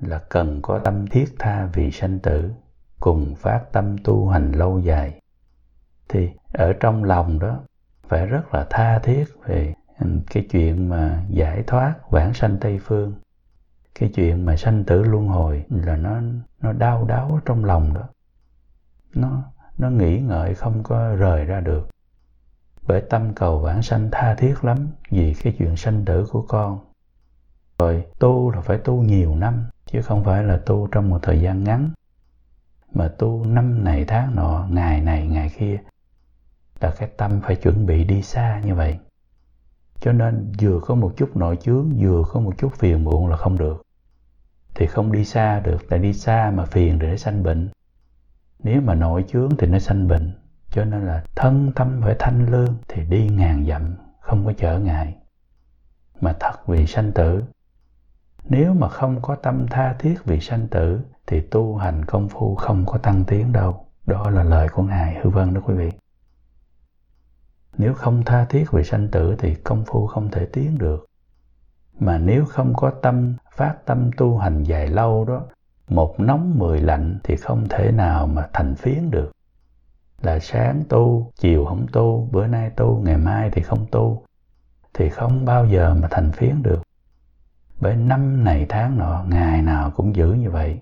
là 0.00 0.18
cần 0.28 0.62
có 0.62 0.78
tâm 0.78 1.06
thiết 1.06 1.34
tha 1.38 1.68
vì 1.72 1.90
sanh 1.90 2.18
tử, 2.18 2.50
cùng 3.00 3.34
phát 3.34 3.60
tâm 3.72 3.96
tu 4.04 4.28
hành 4.28 4.52
lâu 4.52 4.78
dài. 4.78 5.20
Thì 6.08 6.30
ở 6.52 6.72
trong 6.80 7.04
lòng 7.04 7.38
đó, 7.38 7.60
phải 8.08 8.26
rất 8.26 8.54
là 8.54 8.66
tha 8.70 8.98
thiết 8.98 9.24
về 9.44 9.74
cái 10.30 10.46
chuyện 10.50 10.88
mà 10.88 11.24
giải 11.28 11.62
thoát 11.66 11.94
vãng 12.10 12.34
sanh 12.34 12.56
tây 12.60 12.78
phương. 12.82 13.14
Cái 13.94 14.10
chuyện 14.14 14.44
mà 14.44 14.56
sanh 14.56 14.84
tử 14.84 15.02
luân 15.02 15.28
hồi 15.28 15.64
là 15.68 15.96
nó 15.96 16.20
nó 16.60 16.72
đau 16.72 17.04
đáu 17.04 17.40
trong 17.44 17.64
lòng 17.64 17.94
đó. 17.94 18.08
Nó 19.14 19.42
nó 19.78 19.90
nghĩ 19.90 20.20
ngợi 20.20 20.54
không 20.54 20.82
có 20.82 21.14
rời 21.14 21.44
ra 21.44 21.60
được 21.60 21.88
bởi 22.88 23.00
tâm 23.00 23.34
cầu 23.34 23.58
vãng 23.58 23.82
sanh 23.82 24.08
tha 24.12 24.34
thiết 24.34 24.64
lắm 24.64 24.88
vì 25.10 25.34
cái 25.34 25.54
chuyện 25.58 25.76
sanh 25.76 26.04
tử 26.04 26.26
của 26.30 26.42
con. 26.42 26.78
Rồi 27.78 28.04
tu 28.18 28.50
là 28.50 28.60
phải 28.60 28.78
tu 28.78 29.02
nhiều 29.02 29.34
năm, 29.36 29.66
chứ 29.86 30.02
không 30.02 30.24
phải 30.24 30.44
là 30.44 30.60
tu 30.66 30.88
trong 30.92 31.10
một 31.10 31.18
thời 31.22 31.40
gian 31.40 31.64
ngắn. 31.64 31.90
Mà 32.94 33.08
tu 33.08 33.44
năm 33.44 33.84
này 33.84 34.04
tháng 34.04 34.34
nọ, 34.34 34.66
ngày 34.70 35.00
này, 35.00 35.26
ngày 35.26 35.50
kia, 35.58 35.78
là 36.80 36.94
cái 36.98 37.08
tâm 37.16 37.40
phải 37.40 37.56
chuẩn 37.56 37.86
bị 37.86 38.04
đi 38.04 38.22
xa 38.22 38.62
như 38.64 38.74
vậy. 38.74 38.98
Cho 40.00 40.12
nên 40.12 40.52
vừa 40.60 40.80
có 40.80 40.94
một 40.94 41.12
chút 41.16 41.36
nội 41.36 41.56
chướng, 41.56 41.92
vừa 41.98 42.22
có 42.32 42.40
một 42.40 42.58
chút 42.58 42.74
phiền 42.74 43.04
muộn 43.04 43.26
là 43.28 43.36
không 43.36 43.58
được. 43.58 43.82
Thì 44.74 44.86
không 44.86 45.12
đi 45.12 45.24
xa 45.24 45.60
được, 45.60 45.78
tại 45.88 45.98
đi 45.98 46.12
xa 46.12 46.52
mà 46.54 46.64
phiền 46.64 46.98
để 46.98 47.16
sanh 47.16 47.42
bệnh. 47.42 47.68
Nếu 48.58 48.80
mà 48.80 48.94
nội 48.94 49.24
chướng 49.28 49.48
thì 49.58 49.66
nó 49.66 49.78
sanh 49.78 50.08
bệnh 50.08 50.32
cho 50.78 50.84
nên 50.84 51.06
là 51.06 51.24
thân 51.36 51.72
tâm 51.74 52.00
phải 52.04 52.16
thanh 52.18 52.46
lương 52.46 52.76
thì 52.88 53.04
đi 53.04 53.28
ngàn 53.28 53.66
dặm, 53.66 53.94
không 54.20 54.46
có 54.46 54.52
trở 54.58 54.78
ngại. 54.78 55.16
Mà 56.20 56.34
thật 56.40 56.66
vì 56.66 56.86
sanh 56.86 57.12
tử. 57.12 57.44
Nếu 58.44 58.74
mà 58.74 58.88
không 58.88 59.22
có 59.22 59.34
tâm 59.34 59.66
tha 59.70 59.94
thiết 59.98 60.24
vì 60.24 60.40
sanh 60.40 60.68
tử, 60.68 61.00
thì 61.26 61.40
tu 61.40 61.76
hành 61.76 62.04
công 62.04 62.28
phu 62.28 62.54
không 62.54 62.86
có 62.86 62.98
tăng 62.98 63.24
tiến 63.24 63.52
đâu. 63.52 63.86
Đó 64.06 64.30
là 64.30 64.42
lời 64.42 64.68
của 64.68 64.82
ngài, 64.82 65.18
hư 65.22 65.30
vân 65.30 65.54
đó 65.54 65.60
quý 65.64 65.74
vị. 65.74 65.90
Nếu 67.78 67.94
không 67.94 68.24
tha 68.24 68.44
thiết 68.44 68.70
vì 68.72 68.84
sanh 68.84 69.08
tử 69.08 69.34
thì 69.38 69.54
công 69.54 69.84
phu 69.86 70.06
không 70.06 70.30
thể 70.30 70.46
tiến 70.52 70.78
được. 70.78 71.06
Mà 71.98 72.18
nếu 72.18 72.44
không 72.44 72.72
có 72.76 72.90
tâm, 73.02 73.34
phát 73.56 73.76
tâm 73.86 74.10
tu 74.16 74.38
hành 74.38 74.62
dài 74.62 74.86
lâu 74.86 75.24
đó, 75.24 75.42
một 75.88 76.20
nóng 76.20 76.58
mười 76.58 76.80
lạnh 76.80 77.18
thì 77.24 77.36
không 77.36 77.68
thể 77.68 77.92
nào 77.92 78.26
mà 78.26 78.48
thành 78.52 78.74
phiến 78.74 79.10
được 79.10 79.32
là 80.22 80.38
sáng 80.38 80.82
tu, 80.88 81.30
chiều 81.38 81.64
không 81.64 81.86
tu, 81.92 82.28
bữa 82.32 82.46
nay 82.46 82.70
tu, 82.70 83.00
ngày 83.04 83.16
mai 83.16 83.50
thì 83.50 83.62
không 83.62 83.86
tu, 83.90 84.24
thì 84.94 85.08
không 85.08 85.44
bao 85.44 85.66
giờ 85.66 85.94
mà 85.94 86.08
thành 86.10 86.32
phiến 86.32 86.62
được. 86.62 86.82
Bởi 87.80 87.96
năm 87.96 88.44
này 88.44 88.66
tháng 88.68 88.98
nọ, 88.98 89.24
ngày 89.28 89.62
nào 89.62 89.90
cũng 89.90 90.16
giữ 90.16 90.32
như 90.32 90.50
vậy. 90.50 90.80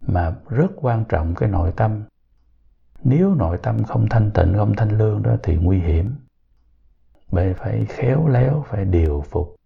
Mà 0.00 0.34
rất 0.48 0.70
quan 0.76 1.04
trọng 1.08 1.34
cái 1.34 1.48
nội 1.48 1.72
tâm. 1.76 2.02
Nếu 3.04 3.34
nội 3.34 3.58
tâm 3.62 3.84
không 3.84 4.08
thanh 4.10 4.30
tịnh, 4.30 4.54
không 4.56 4.76
thanh 4.76 4.98
lương 4.98 5.22
đó 5.22 5.36
thì 5.42 5.56
nguy 5.56 5.78
hiểm. 5.78 6.16
Bởi 7.32 7.54
phải 7.54 7.84
khéo 7.84 8.28
léo, 8.28 8.64
phải 8.68 8.84
điều 8.84 9.24
phục. 9.30 9.56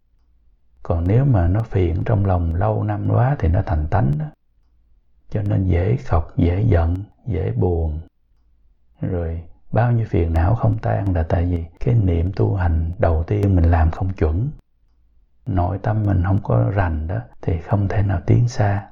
Còn 0.82 1.04
nếu 1.08 1.24
mà 1.24 1.48
nó 1.48 1.60
phiền 1.60 2.02
trong 2.04 2.26
lòng 2.26 2.54
lâu 2.54 2.84
năm 2.84 3.08
quá 3.10 3.36
thì 3.38 3.48
nó 3.48 3.62
thành 3.66 3.86
tánh 3.90 4.12
đó. 4.18 4.26
Cho 5.30 5.42
nên 5.42 5.64
dễ 5.64 5.96
khóc, 5.96 6.32
dễ 6.36 6.62
giận, 6.62 6.96
dễ 7.26 7.52
buồn 7.52 8.00
rồi 9.00 9.42
bao 9.72 9.92
nhiêu 9.92 10.06
phiền 10.10 10.32
não 10.32 10.54
không 10.54 10.78
tan 10.78 11.14
là 11.14 11.22
tại 11.22 11.44
vì 11.44 11.64
cái 11.80 11.94
niệm 11.94 12.32
tu 12.36 12.54
hành 12.54 12.92
đầu 12.98 13.24
tiên 13.26 13.56
mình 13.56 13.64
làm 13.64 13.90
không 13.90 14.12
chuẩn. 14.12 14.50
Nội 15.46 15.78
tâm 15.82 16.02
mình 16.02 16.22
không 16.24 16.38
có 16.42 16.70
rành 16.74 17.06
đó 17.06 17.20
thì 17.42 17.60
không 17.60 17.88
thể 17.88 18.02
nào 18.02 18.20
tiến 18.26 18.48
xa. 18.48 18.86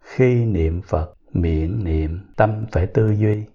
Khi 0.00 0.44
niệm 0.44 0.82
phật, 0.82 1.14
miệng 1.32 1.84
niệm, 1.84 2.32
tâm 2.36 2.66
phải 2.72 2.86
tư 2.86 3.10
duy. 3.10 3.46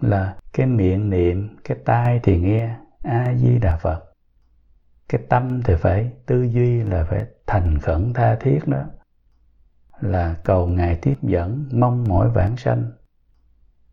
Là 0.00 0.36
cái 0.52 0.66
miệng 0.66 1.10
niệm, 1.10 1.56
cái 1.64 1.78
tai 1.84 2.20
thì 2.22 2.40
nghe 2.40 2.76
a 3.02 3.34
di 3.34 3.58
đà 3.58 3.76
phật. 3.76 4.04
Cái 5.08 5.20
tâm 5.28 5.62
thì 5.62 5.74
phải 5.80 6.12
tư 6.26 6.42
duy 6.42 6.82
là 6.82 7.04
phải 7.04 7.26
thành 7.46 7.78
khẩn 7.78 8.12
tha 8.12 8.36
thiết 8.40 8.60
đó 8.66 8.84
là 10.00 10.36
cầu 10.44 10.66
ngài 10.66 10.96
tiếp 10.96 11.14
dẫn 11.22 11.64
mong 11.72 12.04
mỏi 12.08 12.30
vãng 12.30 12.56
sanh. 12.56 12.90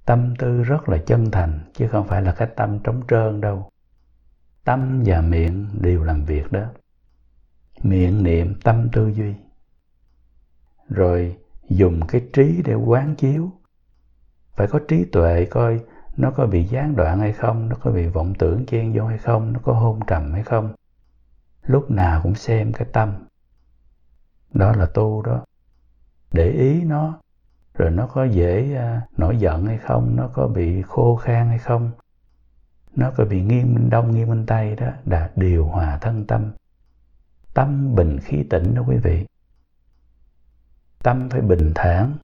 Tâm 0.05 0.33
tư 0.39 0.63
rất 0.63 0.89
là 0.89 0.97
chân 0.97 1.31
thành, 1.31 1.59
chứ 1.73 1.87
không 1.87 2.07
phải 2.07 2.21
là 2.21 2.31
cái 2.31 2.47
tâm 2.55 2.79
trống 2.79 3.01
trơn 3.07 3.41
đâu. 3.41 3.69
Tâm 4.63 5.03
và 5.05 5.21
miệng 5.21 5.67
đều 5.81 6.03
làm 6.03 6.25
việc 6.25 6.51
đó. 6.51 6.65
Miệng 7.83 8.23
niệm, 8.23 8.55
tâm 8.63 8.89
tư 8.91 9.07
duy. 9.07 9.33
Rồi 10.89 11.37
dùng 11.69 11.99
cái 12.07 12.27
trí 12.33 12.61
để 12.65 12.73
quán 12.73 13.15
chiếu. 13.15 13.51
Phải 14.55 14.67
có 14.67 14.79
trí 14.87 15.05
tuệ 15.05 15.45
coi 15.45 15.79
nó 16.17 16.31
có 16.31 16.45
bị 16.45 16.63
gián 16.63 16.95
đoạn 16.95 17.19
hay 17.19 17.33
không, 17.33 17.69
nó 17.69 17.75
có 17.75 17.91
bị 17.91 18.07
vọng 18.07 18.33
tưởng 18.39 18.65
chen 18.65 18.93
vô 18.95 19.05
hay 19.05 19.17
không, 19.17 19.53
nó 19.53 19.59
có 19.63 19.73
hôn 19.73 19.99
trầm 20.07 20.31
hay 20.33 20.43
không. 20.43 20.73
Lúc 21.63 21.91
nào 21.91 22.19
cũng 22.23 22.35
xem 22.35 22.73
cái 22.73 22.87
tâm. 22.93 23.13
Đó 24.53 24.71
là 24.71 24.85
tu 24.85 25.21
đó 25.21 25.45
để 26.33 26.51
ý 26.51 26.83
nó, 26.83 27.19
rồi 27.73 27.91
nó 27.91 28.07
có 28.07 28.23
dễ 28.23 28.75
à, 28.75 29.01
nổi 29.17 29.37
giận 29.37 29.65
hay 29.65 29.77
không, 29.77 30.15
nó 30.15 30.27
có 30.27 30.47
bị 30.47 30.81
khô 30.81 31.15
khan 31.15 31.47
hay 31.47 31.59
không, 31.59 31.91
nó 32.95 33.11
có 33.17 33.25
bị 33.25 33.41
nghiêng 33.41 33.75
bên 33.75 33.89
đông, 33.89 34.11
nghiêng 34.11 34.29
bên 34.29 34.45
tây 34.45 34.75
đó, 34.75 34.87
là 35.05 35.31
điều 35.35 35.65
hòa 35.65 35.97
thân 36.01 36.25
tâm. 36.27 36.51
Tâm 37.53 37.95
bình 37.95 38.19
khí 38.19 38.43
tĩnh 38.49 38.75
đó 38.75 38.83
quý 38.87 38.97
vị. 38.97 39.25
Tâm 41.03 41.29
phải 41.29 41.41
bình 41.41 41.71
thản 41.75 42.17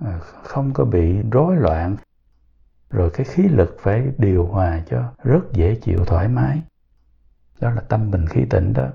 à, 0.00 0.18
không 0.22 0.72
có 0.72 0.84
bị 0.84 1.22
rối 1.32 1.56
loạn. 1.56 1.96
Rồi 2.90 3.10
cái 3.10 3.26
khí 3.26 3.42
lực 3.42 3.76
phải 3.80 4.12
điều 4.18 4.46
hòa 4.46 4.82
cho 4.90 5.12
rất 5.24 5.40
dễ 5.52 5.74
chịu 5.74 6.04
thoải 6.04 6.28
mái. 6.28 6.62
Đó 7.60 7.70
là 7.70 7.80
tâm 7.80 8.10
bình 8.10 8.26
khí 8.26 8.44
tĩnh 8.50 8.72
đó 8.72 8.88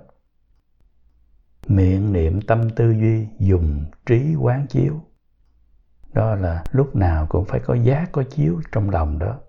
miệng 1.67 2.13
niệm 2.13 2.41
tâm 2.41 2.69
tư 2.69 2.91
duy, 2.91 3.27
dùng 3.39 3.85
trí 4.05 4.35
quán 4.35 4.67
chiếu. 4.67 4.93
Đó 6.13 6.35
là 6.35 6.63
lúc 6.71 6.95
nào 6.95 7.25
cũng 7.29 7.45
phải 7.45 7.59
có 7.59 7.73
giác 7.73 8.09
có 8.11 8.23
chiếu 8.23 8.61
trong 8.71 8.89
lòng 8.89 9.19
đó. 9.19 9.39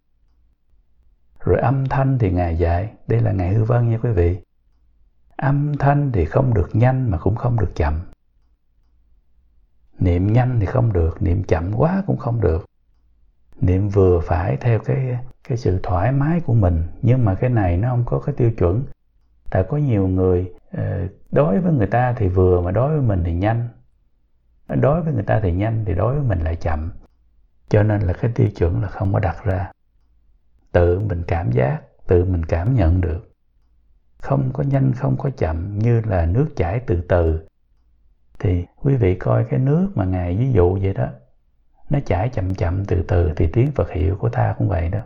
Rồi 1.40 1.58
âm 1.58 1.86
thanh 1.88 2.18
thì 2.18 2.30
ngài 2.30 2.58
dạy. 2.58 2.92
Đây 3.06 3.20
là 3.20 3.32
ngài 3.32 3.54
hư 3.54 3.64
vân 3.64 3.90
nha 3.90 3.98
quý 4.02 4.10
vị. 4.10 4.40
Âm 5.36 5.76
thanh 5.78 6.12
thì 6.12 6.24
không 6.24 6.54
được 6.54 6.68
nhanh 6.72 7.10
mà 7.10 7.18
cũng 7.18 7.36
không 7.36 7.60
được 7.60 7.72
chậm. 7.74 8.00
Niệm 9.98 10.32
nhanh 10.32 10.60
thì 10.60 10.66
không 10.66 10.92
được, 10.92 11.22
niệm 11.22 11.44
chậm 11.44 11.72
quá 11.76 12.02
cũng 12.06 12.16
không 12.16 12.40
được. 12.40 12.66
Niệm 13.60 13.88
vừa 13.88 14.20
phải 14.20 14.56
theo 14.60 14.78
cái 14.78 15.18
cái 15.48 15.58
sự 15.58 15.80
thoải 15.82 16.12
mái 16.12 16.40
của 16.40 16.54
mình, 16.54 16.82
nhưng 17.02 17.24
mà 17.24 17.34
cái 17.34 17.50
này 17.50 17.76
nó 17.76 17.90
không 17.90 18.04
có 18.06 18.20
cái 18.20 18.34
tiêu 18.38 18.50
chuẩn 18.58 18.84
tại 19.50 19.64
có 19.68 19.76
nhiều 19.76 20.08
người 20.08 20.52
ờ, 20.72 21.08
đối 21.30 21.60
với 21.60 21.72
người 21.72 21.86
ta 21.86 22.14
thì 22.16 22.28
vừa 22.28 22.60
mà 22.60 22.70
đối 22.70 22.90
với 22.90 23.00
mình 23.00 23.22
thì 23.24 23.34
nhanh. 23.34 23.68
Đối 24.68 25.02
với 25.02 25.12
người 25.12 25.22
ta 25.22 25.40
thì 25.42 25.52
nhanh 25.52 25.84
thì 25.84 25.94
đối 25.94 26.14
với 26.14 26.24
mình 26.24 26.40
lại 26.40 26.56
chậm. 26.56 26.92
Cho 27.68 27.82
nên 27.82 28.00
là 28.00 28.12
cái 28.12 28.30
tiêu 28.34 28.48
chuẩn 28.56 28.82
là 28.82 28.88
không 28.88 29.12
có 29.12 29.18
đặt 29.18 29.44
ra. 29.44 29.70
Tự 30.72 31.00
mình 31.00 31.22
cảm 31.28 31.52
giác, 31.52 31.80
tự 32.06 32.24
mình 32.24 32.44
cảm 32.44 32.74
nhận 32.74 33.00
được. 33.00 33.32
Không 34.22 34.50
có 34.52 34.62
nhanh, 34.62 34.92
không 34.92 35.16
có 35.18 35.30
chậm, 35.30 35.78
như 35.78 36.00
là 36.00 36.26
nước 36.26 36.46
chảy 36.56 36.80
từ 36.80 37.00
từ. 37.08 37.46
Thì 38.38 38.64
quý 38.76 38.96
vị 38.96 39.14
coi 39.14 39.44
cái 39.44 39.58
nước 39.58 39.90
mà 39.94 40.04
ngài 40.04 40.36
ví 40.36 40.52
dụ 40.52 40.78
vậy 40.82 40.94
đó, 40.94 41.08
nó 41.90 41.98
chảy 42.06 42.28
chậm 42.28 42.54
chậm 42.54 42.84
từ 42.84 43.02
từ 43.08 43.32
thì 43.36 43.46
tiếng 43.52 43.70
Phật 43.70 43.90
hiệu 43.90 44.16
của 44.16 44.28
ta 44.28 44.54
cũng 44.58 44.68
vậy 44.68 44.88
đó 44.88 45.00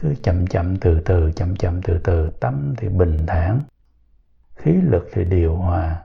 cứ 0.00 0.14
chậm 0.22 0.46
chậm 0.46 0.76
từ 0.76 1.00
từ, 1.00 1.32
chậm 1.32 1.56
chậm 1.56 1.82
từ 1.82 1.98
từ, 1.98 2.30
tâm 2.40 2.74
thì 2.76 2.88
bình 2.88 3.26
thản, 3.26 3.60
khí 4.56 4.72
lực 4.72 5.08
thì 5.12 5.24
điều 5.24 5.56
hòa. 5.56 6.02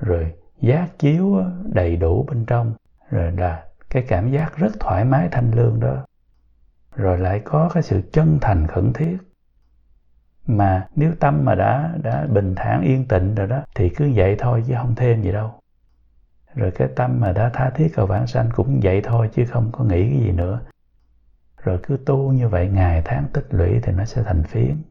Rồi 0.00 0.34
giác 0.60 0.98
chiếu 0.98 1.42
đầy 1.72 1.96
đủ 1.96 2.26
bên 2.28 2.44
trong. 2.46 2.74
Rồi 3.10 3.32
là 3.32 3.64
cái 3.90 4.04
cảm 4.08 4.30
giác 4.30 4.56
rất 4.56 4.72
thoải 4.80 5.04
mái 5.04 5.28
thanh 5.30 5.50
lương 5.54 5.80
đó. 5.80 6.04
Rồi 6.96 7.18
lại 7.18 7.40
có 7.44 7.70
cái 7.74 7.82
sự 7.82 8.02
chân 8.12 8.38
thành 8.40 8.66
khẩn 8.66 8.92
thiết. 8.92 9.18
Mà 10.46 10.86
nếu 10.96 11.12
tâm 11.20 11.44
mà 11.44 11.54
đã 11.54 11.94
đã 12.02 12.26
bình 12.26 12.54
thản, 12.54 12.82
yên 12.82 13.08
tịnh 13.08 13.34
rồi 13.34 13.46
đó, 13.46 13.62
thì 13.74 13.88
cứ 13.88 14.12
vậy 14.14 14.36
thôi 14.38 14.64
chứ 14.66 14.74
không 14.76 14.94
thêm 14.94 15.22
gì 15.22 15.32
đâu. 15.32 15.54
Rồi 16.54 16.70
cái 16.70 16.88
tâm 16.96 17.20
mà 17.20 17.32
đã 17.32 17.50
tha 17.54 17.70
thiết 17.70 17.88
cầu 17.94 18.06
vãng 18.06 18.26
sanh 18.26 18.48
cũng 18.54 18.80
vậy 18.82 19.00
thôi 19.04 19.30
chứ 19.34 19.44
không 19.50 19.72
có 19.72 19.84
nghĩ 19.84 20.10
cái 20.10 20.20
gì 20.20 20.32
nữa 20.32 20.60
rồi 21.68 21.78
cứ 21.82 21.96
tu 22.06 22.32
như 22.32 22.48
vậy 22.48 22.68
ngày 22.68 23.02
tháng 23.04 23.28
tích 23.32 23.46
lũy 23.50 23.80
thì 23.82 23.92
nó 23.92 24.04
sẽ 24.04 24.22
thành 24.22 24.42
phiến. 24.42 24.82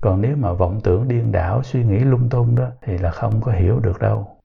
Còn 0.00 0.20
nếu 0.20 0.36
mà 0.36 0.52
vọng 0.52 0.80
tưởng 0.84 1.08
điên 1.08 1.32
đảo, 1.32 1.62
suy 1.62 1.84
nghĩ 1.84 1.98
lung 1.98 2.28
tung 2.28 2.54
đó, 2.54 2.68
thì 2.82 2.98
là 2.98 3.10
không 3.10 3.40
có 3.40 3.52
hiểu 3.52 3.80
được 3.80 4.00
đâu. 4.00 4.36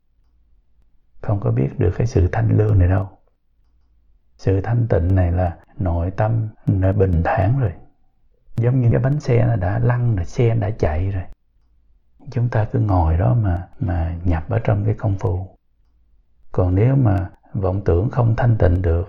Không 1.21 1.39
có 1.39 1.51
biết 1.51 1.69
được 1.77 1.91
cái 1.97 2.07
sự 2.07 2.27
thanh 2.31 2.57
lương 2.57 2.79
này 2.79 2.87
đâu. 2.87 3.09
Sự 4.37 4.61
thanh 4.61 4.87
tịnh 4.87 5.15
này 5.15 5.31
là 5.31 5.57
nội 5.77 6.11
tâm, 6.11 6.47
nó 6.65 6.93
bình 6.93 7.21
thản 7.25 7.59
rồi. 7.59 7.73
Giống 8.55 8.81
như 8.81 8.89
cái 8.91 8.99
bánh 8.99 9.19
xe 9.19 9.45
nó 9.45 9.55
đã 9.55 9.79
lăn 9.79 10.15
rồi, 10.15 10.25
xe 10.25 10.55
đã 10.55 10.69
chạy 10.69 11.11
rồi. 11.11 11.23
Chúng 12.31 12.49
ta 12.49 12.65
cứ 12.65 12.79
ngồi 12.79 13.17
đó 13.17 13.33
mà 13.33 13.67
mà 13.79 14.15
nhập 14.23 14.49
ở 14.49 14.59
trong 14.59 14.85
cái 14.85 14.93
công 14.93 15.17
phu. 15.17 15.47
Còn 16.51 16.75
nếu 16.75 16.95
mà 16.95 17.29
vọng 17.53 17.81
tưởng 17.85 18.09
không 18.09 18.35
thanh 18.35 18.57
tịnh 18.57 18.81
được 18.81 19.07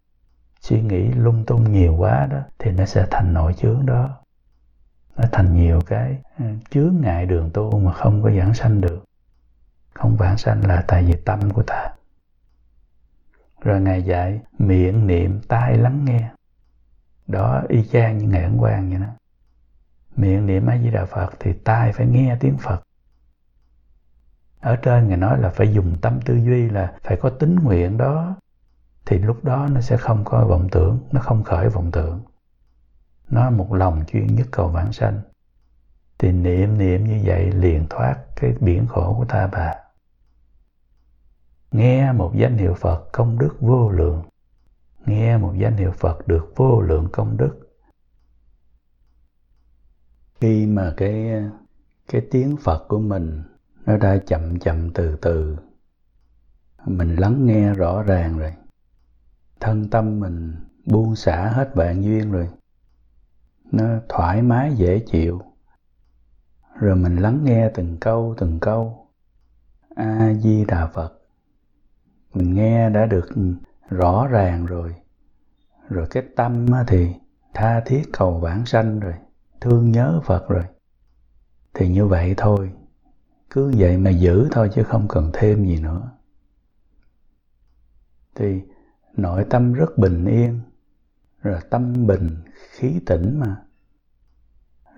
suy 0.66 0.82
nghĩ 0.82 1.08
lung 1.08 1.44
tung 1.46 1.72
nhiều 1.72 1.96
quá 1.98 2.26
đó, 2.30 2.38
thì 2.58 2.70
nó 2.72 2.84
sẽ 2.86 3.06
thành 3.10 3.34
nội 3.34 3.54
chướng 3.54 3.86
đó. 3.86 4.18
Nó 5.16 5.24
thành 5.32 5.54
nhiều 5.54 5.80
cái 5.86 6.18
ừ, 6.38 6.44
chướng 6.70 6.94
ngại 7.00 7.26
đường 7.26 7.50
tu 7.54 7.78
mà 7.78 7.92
không 7.92 8.22
có 8.22 8.30
giảng 8.30 8.54
sanh 8.54 8.80
được. 8.80 9.04
Không 9.94 10.16
vãng 10.16 10.38
sanh 10.38 10.66
là 10.66 10.84
tại 10.88 11.02
vì 11.02 11.14
tâm 11.24 11.50
của 11.50 11.62
ta. 11.62 11.90
Rồi 13.60 13.80
ngài 13.80 14.02
dạy, 14.02 14.40
miệng 14.58 15.06
niệm, 15.06 15.40
tai 15.48 15.78
lắng 15.78 16.04
nghe. 16.04 16.30
Đó, 17.26 17.62
y 17.68 17.84
chang 17.84 18.18
như 18.18 18.28
ngày 18.28 18.42
ấn 18.42 18.58
quang 18.58 18.90
vậy 18.90 18.98
đó. 18.98 19.06
Miệng 20.16 20.46
niệm 20.46 20.66
a 20.66 20.78
di 20.78 20.90
đà 20.90 21.04
phật 21.04 21.34
thì 21.40 21.52
tai 21.52 21.92
phải 21.92 22.06
nghe 22.06 22.36
tiếng 22.40 22.58
phật. 22.58 22.82
Ở 24.60 24.76
trên 24.76 25.08
ngài 25.08 25.16
nói 25.16 25.38
là 25.38 25.50
phải 25.50 25.72
dùng 25.72 25.96
tâm 26.00 26.20
tư 26.24 26.34
duy 26.34 26.70
là 26.70 26.94
phải 27.02 27.16
có 27.16 27.30
tính 27.30 27.56
nguyện 27.56 27.98
đó 27.98 28.36
thì 29.06 29.18
lúc 29.18 29.44
đó 29.44 29.68
nó 29.72 29.80
sẽ 29.80 29.96
không 29.96 30.24
có 30.24 30.46
vọng 30.46 30.68
tưởng, 30.72 30.98
nó 31.12 31.20
không 31.20 31.44
khởi 31.44 31.68
vọng 31.68 31.90
tưởng. 31.92 32.20
Nó 33.30 33.50
một 33.50 33.74
lòng 33.74 34.04
chuyên 34.06 34.26
nhất 34.26 34.46
cầu 34.50 34.68
vãng 34.68 34.92
sanh. 34.92 35.20
Thì 36.18 36.32
niệm 36.32 36.78
niệm 36.78 37.04
như 37.04 37.22
vậy 37.24 37.52
liền 37.52 37.86
thoát 37.90 38.16
cái 38.36 38.54
biển 38.60 38.86
khổ 38.86 39.14
của 39.18 39.24
ta 39.24 39.48
bà. 39.52 39.74
Nghe 41.72 42.12
một 42.12 42.32
danh 42.34 42.56
hiệu 42.58 42.74
phật 42.74 43.08
công 43.12 43.38
đức 43.38 43.56
vô 43.60 43.90
lượng. 43.90 44.22
Nghe 45.06 45.38
một 45.38 45.52
danh 45.56 45.76
hiệu 45.76 45.92
phật 45.92 46.28
được 46.28 46.52
vô 46.56 46.80
lượng 46.80 47.08
công 47.12 47.36
đức. 47.36 47.66
Khi 50.40 50.66
mà 50.66 50.94
cái 50.96 51.42
cái 52.08 52.22
tiếng 52.30 52.56
phật 52.56 52.84
của 52.88 52.98
mình 52.98 53.42
nó 53.86 53.96
đã 53.96 54.18
chậm 54.26 54.58
chậm 54.58 54.90
từ 54.90 55.16
từ, 55.16 55.56
mình 56.84 57.16
lắng 57.16 57.46
nghe 57.46 57.74
rõ 57.74 58.02
ràng 58.02 58.38
rồi 58.38 58.52
thân 59.60 59.90
tâm 59.90 60.20
mình 60.20 60.54
buông 60.86 61.16
xả 61.16 61.48
hết 61.48 61.70
vạn 61.74 62.02
duyên 62.02 62.32
rồi. 62.32 62.48
Nó 63.72 63.84
thoải 64.08 64.42
mái, 64.42 64.74
dễ 64.74 64.98
chịu. 64.98 65.40
Rồi 66.78 66.96
mình 66.96 67.16
lắng 67.16 67.44
nghe 67.44 67.70
từng 67.74 67.96
câu 68.00 68.34
từng 68.38 68.60
câu. 68.60 69.08
A 69.94 70.34
di 70.34 70.64
đà 70.64 70.86
phật. 70.86 71.12
Mình 72.34 72.54
nghe 72.54 72.90
đã 72.90 73.06
được 73.06 73.28
rõ 73.88 74.26
ràng 74.26 74.66
rồi. 74.66 74.94
Rồi 75.88 76.06
cái 76.10 76.22
tâm 76.36 76.66
thì 76.86 77.14
tha 77.54 77.80
thiết 77.86 78.02
cầu 78.12 78.40
vãng 78.40 78.66
sanh 78.66 79.00
rồi. 79.00 79.14
Thương 79.60 79.90
nhớ 79.90 80.20
phật 80.24 80.48
rồi. 80.48 80.64
Thì 81.74 81.88
như 81.88 82.06
vậy 82.06 82.34
thôi. 82.36 82.72
Cứ 83.50 83.74
vậy 83.76 83.98
mà 83.98 84.10
giữ 84.10 84.48
thôi 84.50 84.70
chứ 84.74 84.82
không 84.82 85.08
cần 85.08 85.30
thêm 85.32 85.64
gì 85.64 85.80
nữa. 85.80 86.10
Thì 88.34 88.62
nội 89.16 89.44
tâm 89.50 89.72
rất 89.72 89.98
bình 89.98 90.24
yên, 90.24 90.60
rồi 91.42 91.60
tâm 91.70 92.06
bình, 92.06 92.36
khí 92.70 93.00
tĩnh 93.06 93.40
mà. 93.40 93.56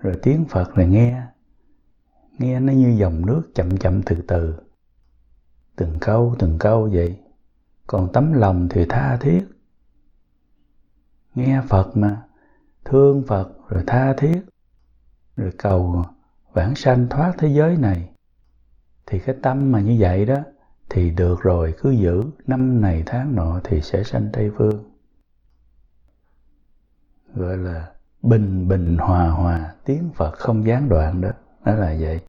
Rồi 0.01 0.19
tiếng 0.23 0.45
phật 0.45 0.77
là 0.77 0.85
nghe 0.85 1.21
nghe 2.39 2.59
nó 2.59 2.73
như 2.73 2.95
dòng 2.99 3.25
nước 3.25 3.51
chậm 3.55 3.77
chậm 3.77 4.01
từ 4.05 4.15
từ. 4.27 4.55
Từng 5.75 5.97
câu 6.01 6.35
từng 6.39 6.59
câu 6.59 6.89
vậy, 6.93 7.19
còn 7.87 8.13
tấm 8.13 8.33
lòng 8.33 8.67
thì 8.69 8.85
tha 8.89 9.17
thiết. 9.21 9.47
Nghe 11.35 11.61
phật 11.69 11.97
mà, 11.97 12.21
thương 12.85 13.23
phật 13.27 13.69
rồi 13.69 13.83
tha 13.87 14.13
thiết. 14.17 14.41
Rồi 15.35 15.51
cầu 15.57 16.05
vãng 16.53 16.75
sanh 16.75 17.07
thoát 17.09 17.33
thế 17.37 17.47
giới 17.47 17.77
này. 17.77 18.09
Thì 19.05 19.19
cái 19.19 19.35
tâm 19.41 19.71
mà 19.71 19.81
như 19.81 19.97
vậy 19.99 20.25
đó 20.25 20.43
thì 20.89 21.11
được 21.11 21.41
rồi, 21.41 21.73
cứ 21.81 21.91
giữ 21.91 22.23
năm 22.47 22.81
này 22.81 23.03
tháng 23.05 23.35
nọ 23.35 23.59
thì 23.63 23.81
sẽ 23.81 24.03
sanh 24.03 24.29
tây 24.33 24.51
phương. 24.57 24.83
Gọi 27.35 27.57
là 27.57 27.91
bình 28.21 28.67
bình 28.67 28.97
hòa 28.97 29.29
hòa, 29.29 29.75
tiếng 29.85 30.09
phật 30.15 30.31
không 30.31 30.65
gián 30.65 30.89
đoạn 30.89 31.21
đó 31.21 31.29
đó 31.65 31.73
là 31.73 31.95
vậy. 31.99 32.21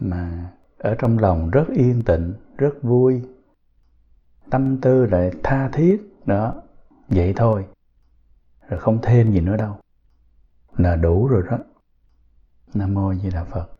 Mà 0.00 0.50
ở 0.78 0.94
trong 0.98 1.18
lòng 1.18 1.50
rất 1.50 1.64
yên 1.74 2.02
tịnh 2.06 2.34
rất 2.56 2.82
vui. 2.82 3.22
Tâm 4.50 4.80
tư 4.80 5.06
lại 5.06 5.30
tha 5.42 5.68
thiết, 5.72 6.02
đó, 6.26 6.62
vậy 7.08 7.32
thôi. 7.36 7.66
Rồi 8.68 8.80
không 8.80 8.98
thêm 9.02 9.32
gì 9.32 9.40
nữa 9.40 9.56
đâu. 9.56 9.76
Là 10.76 10.96
đủ 10.96 11.26
rồi 11.26 11.42
đó. 11.50 11.58
Nam 12.74 12.94
mô 12.94 13.14
di 13.14 13.30
đà 13.30 13.44
phật. 13.44 13.77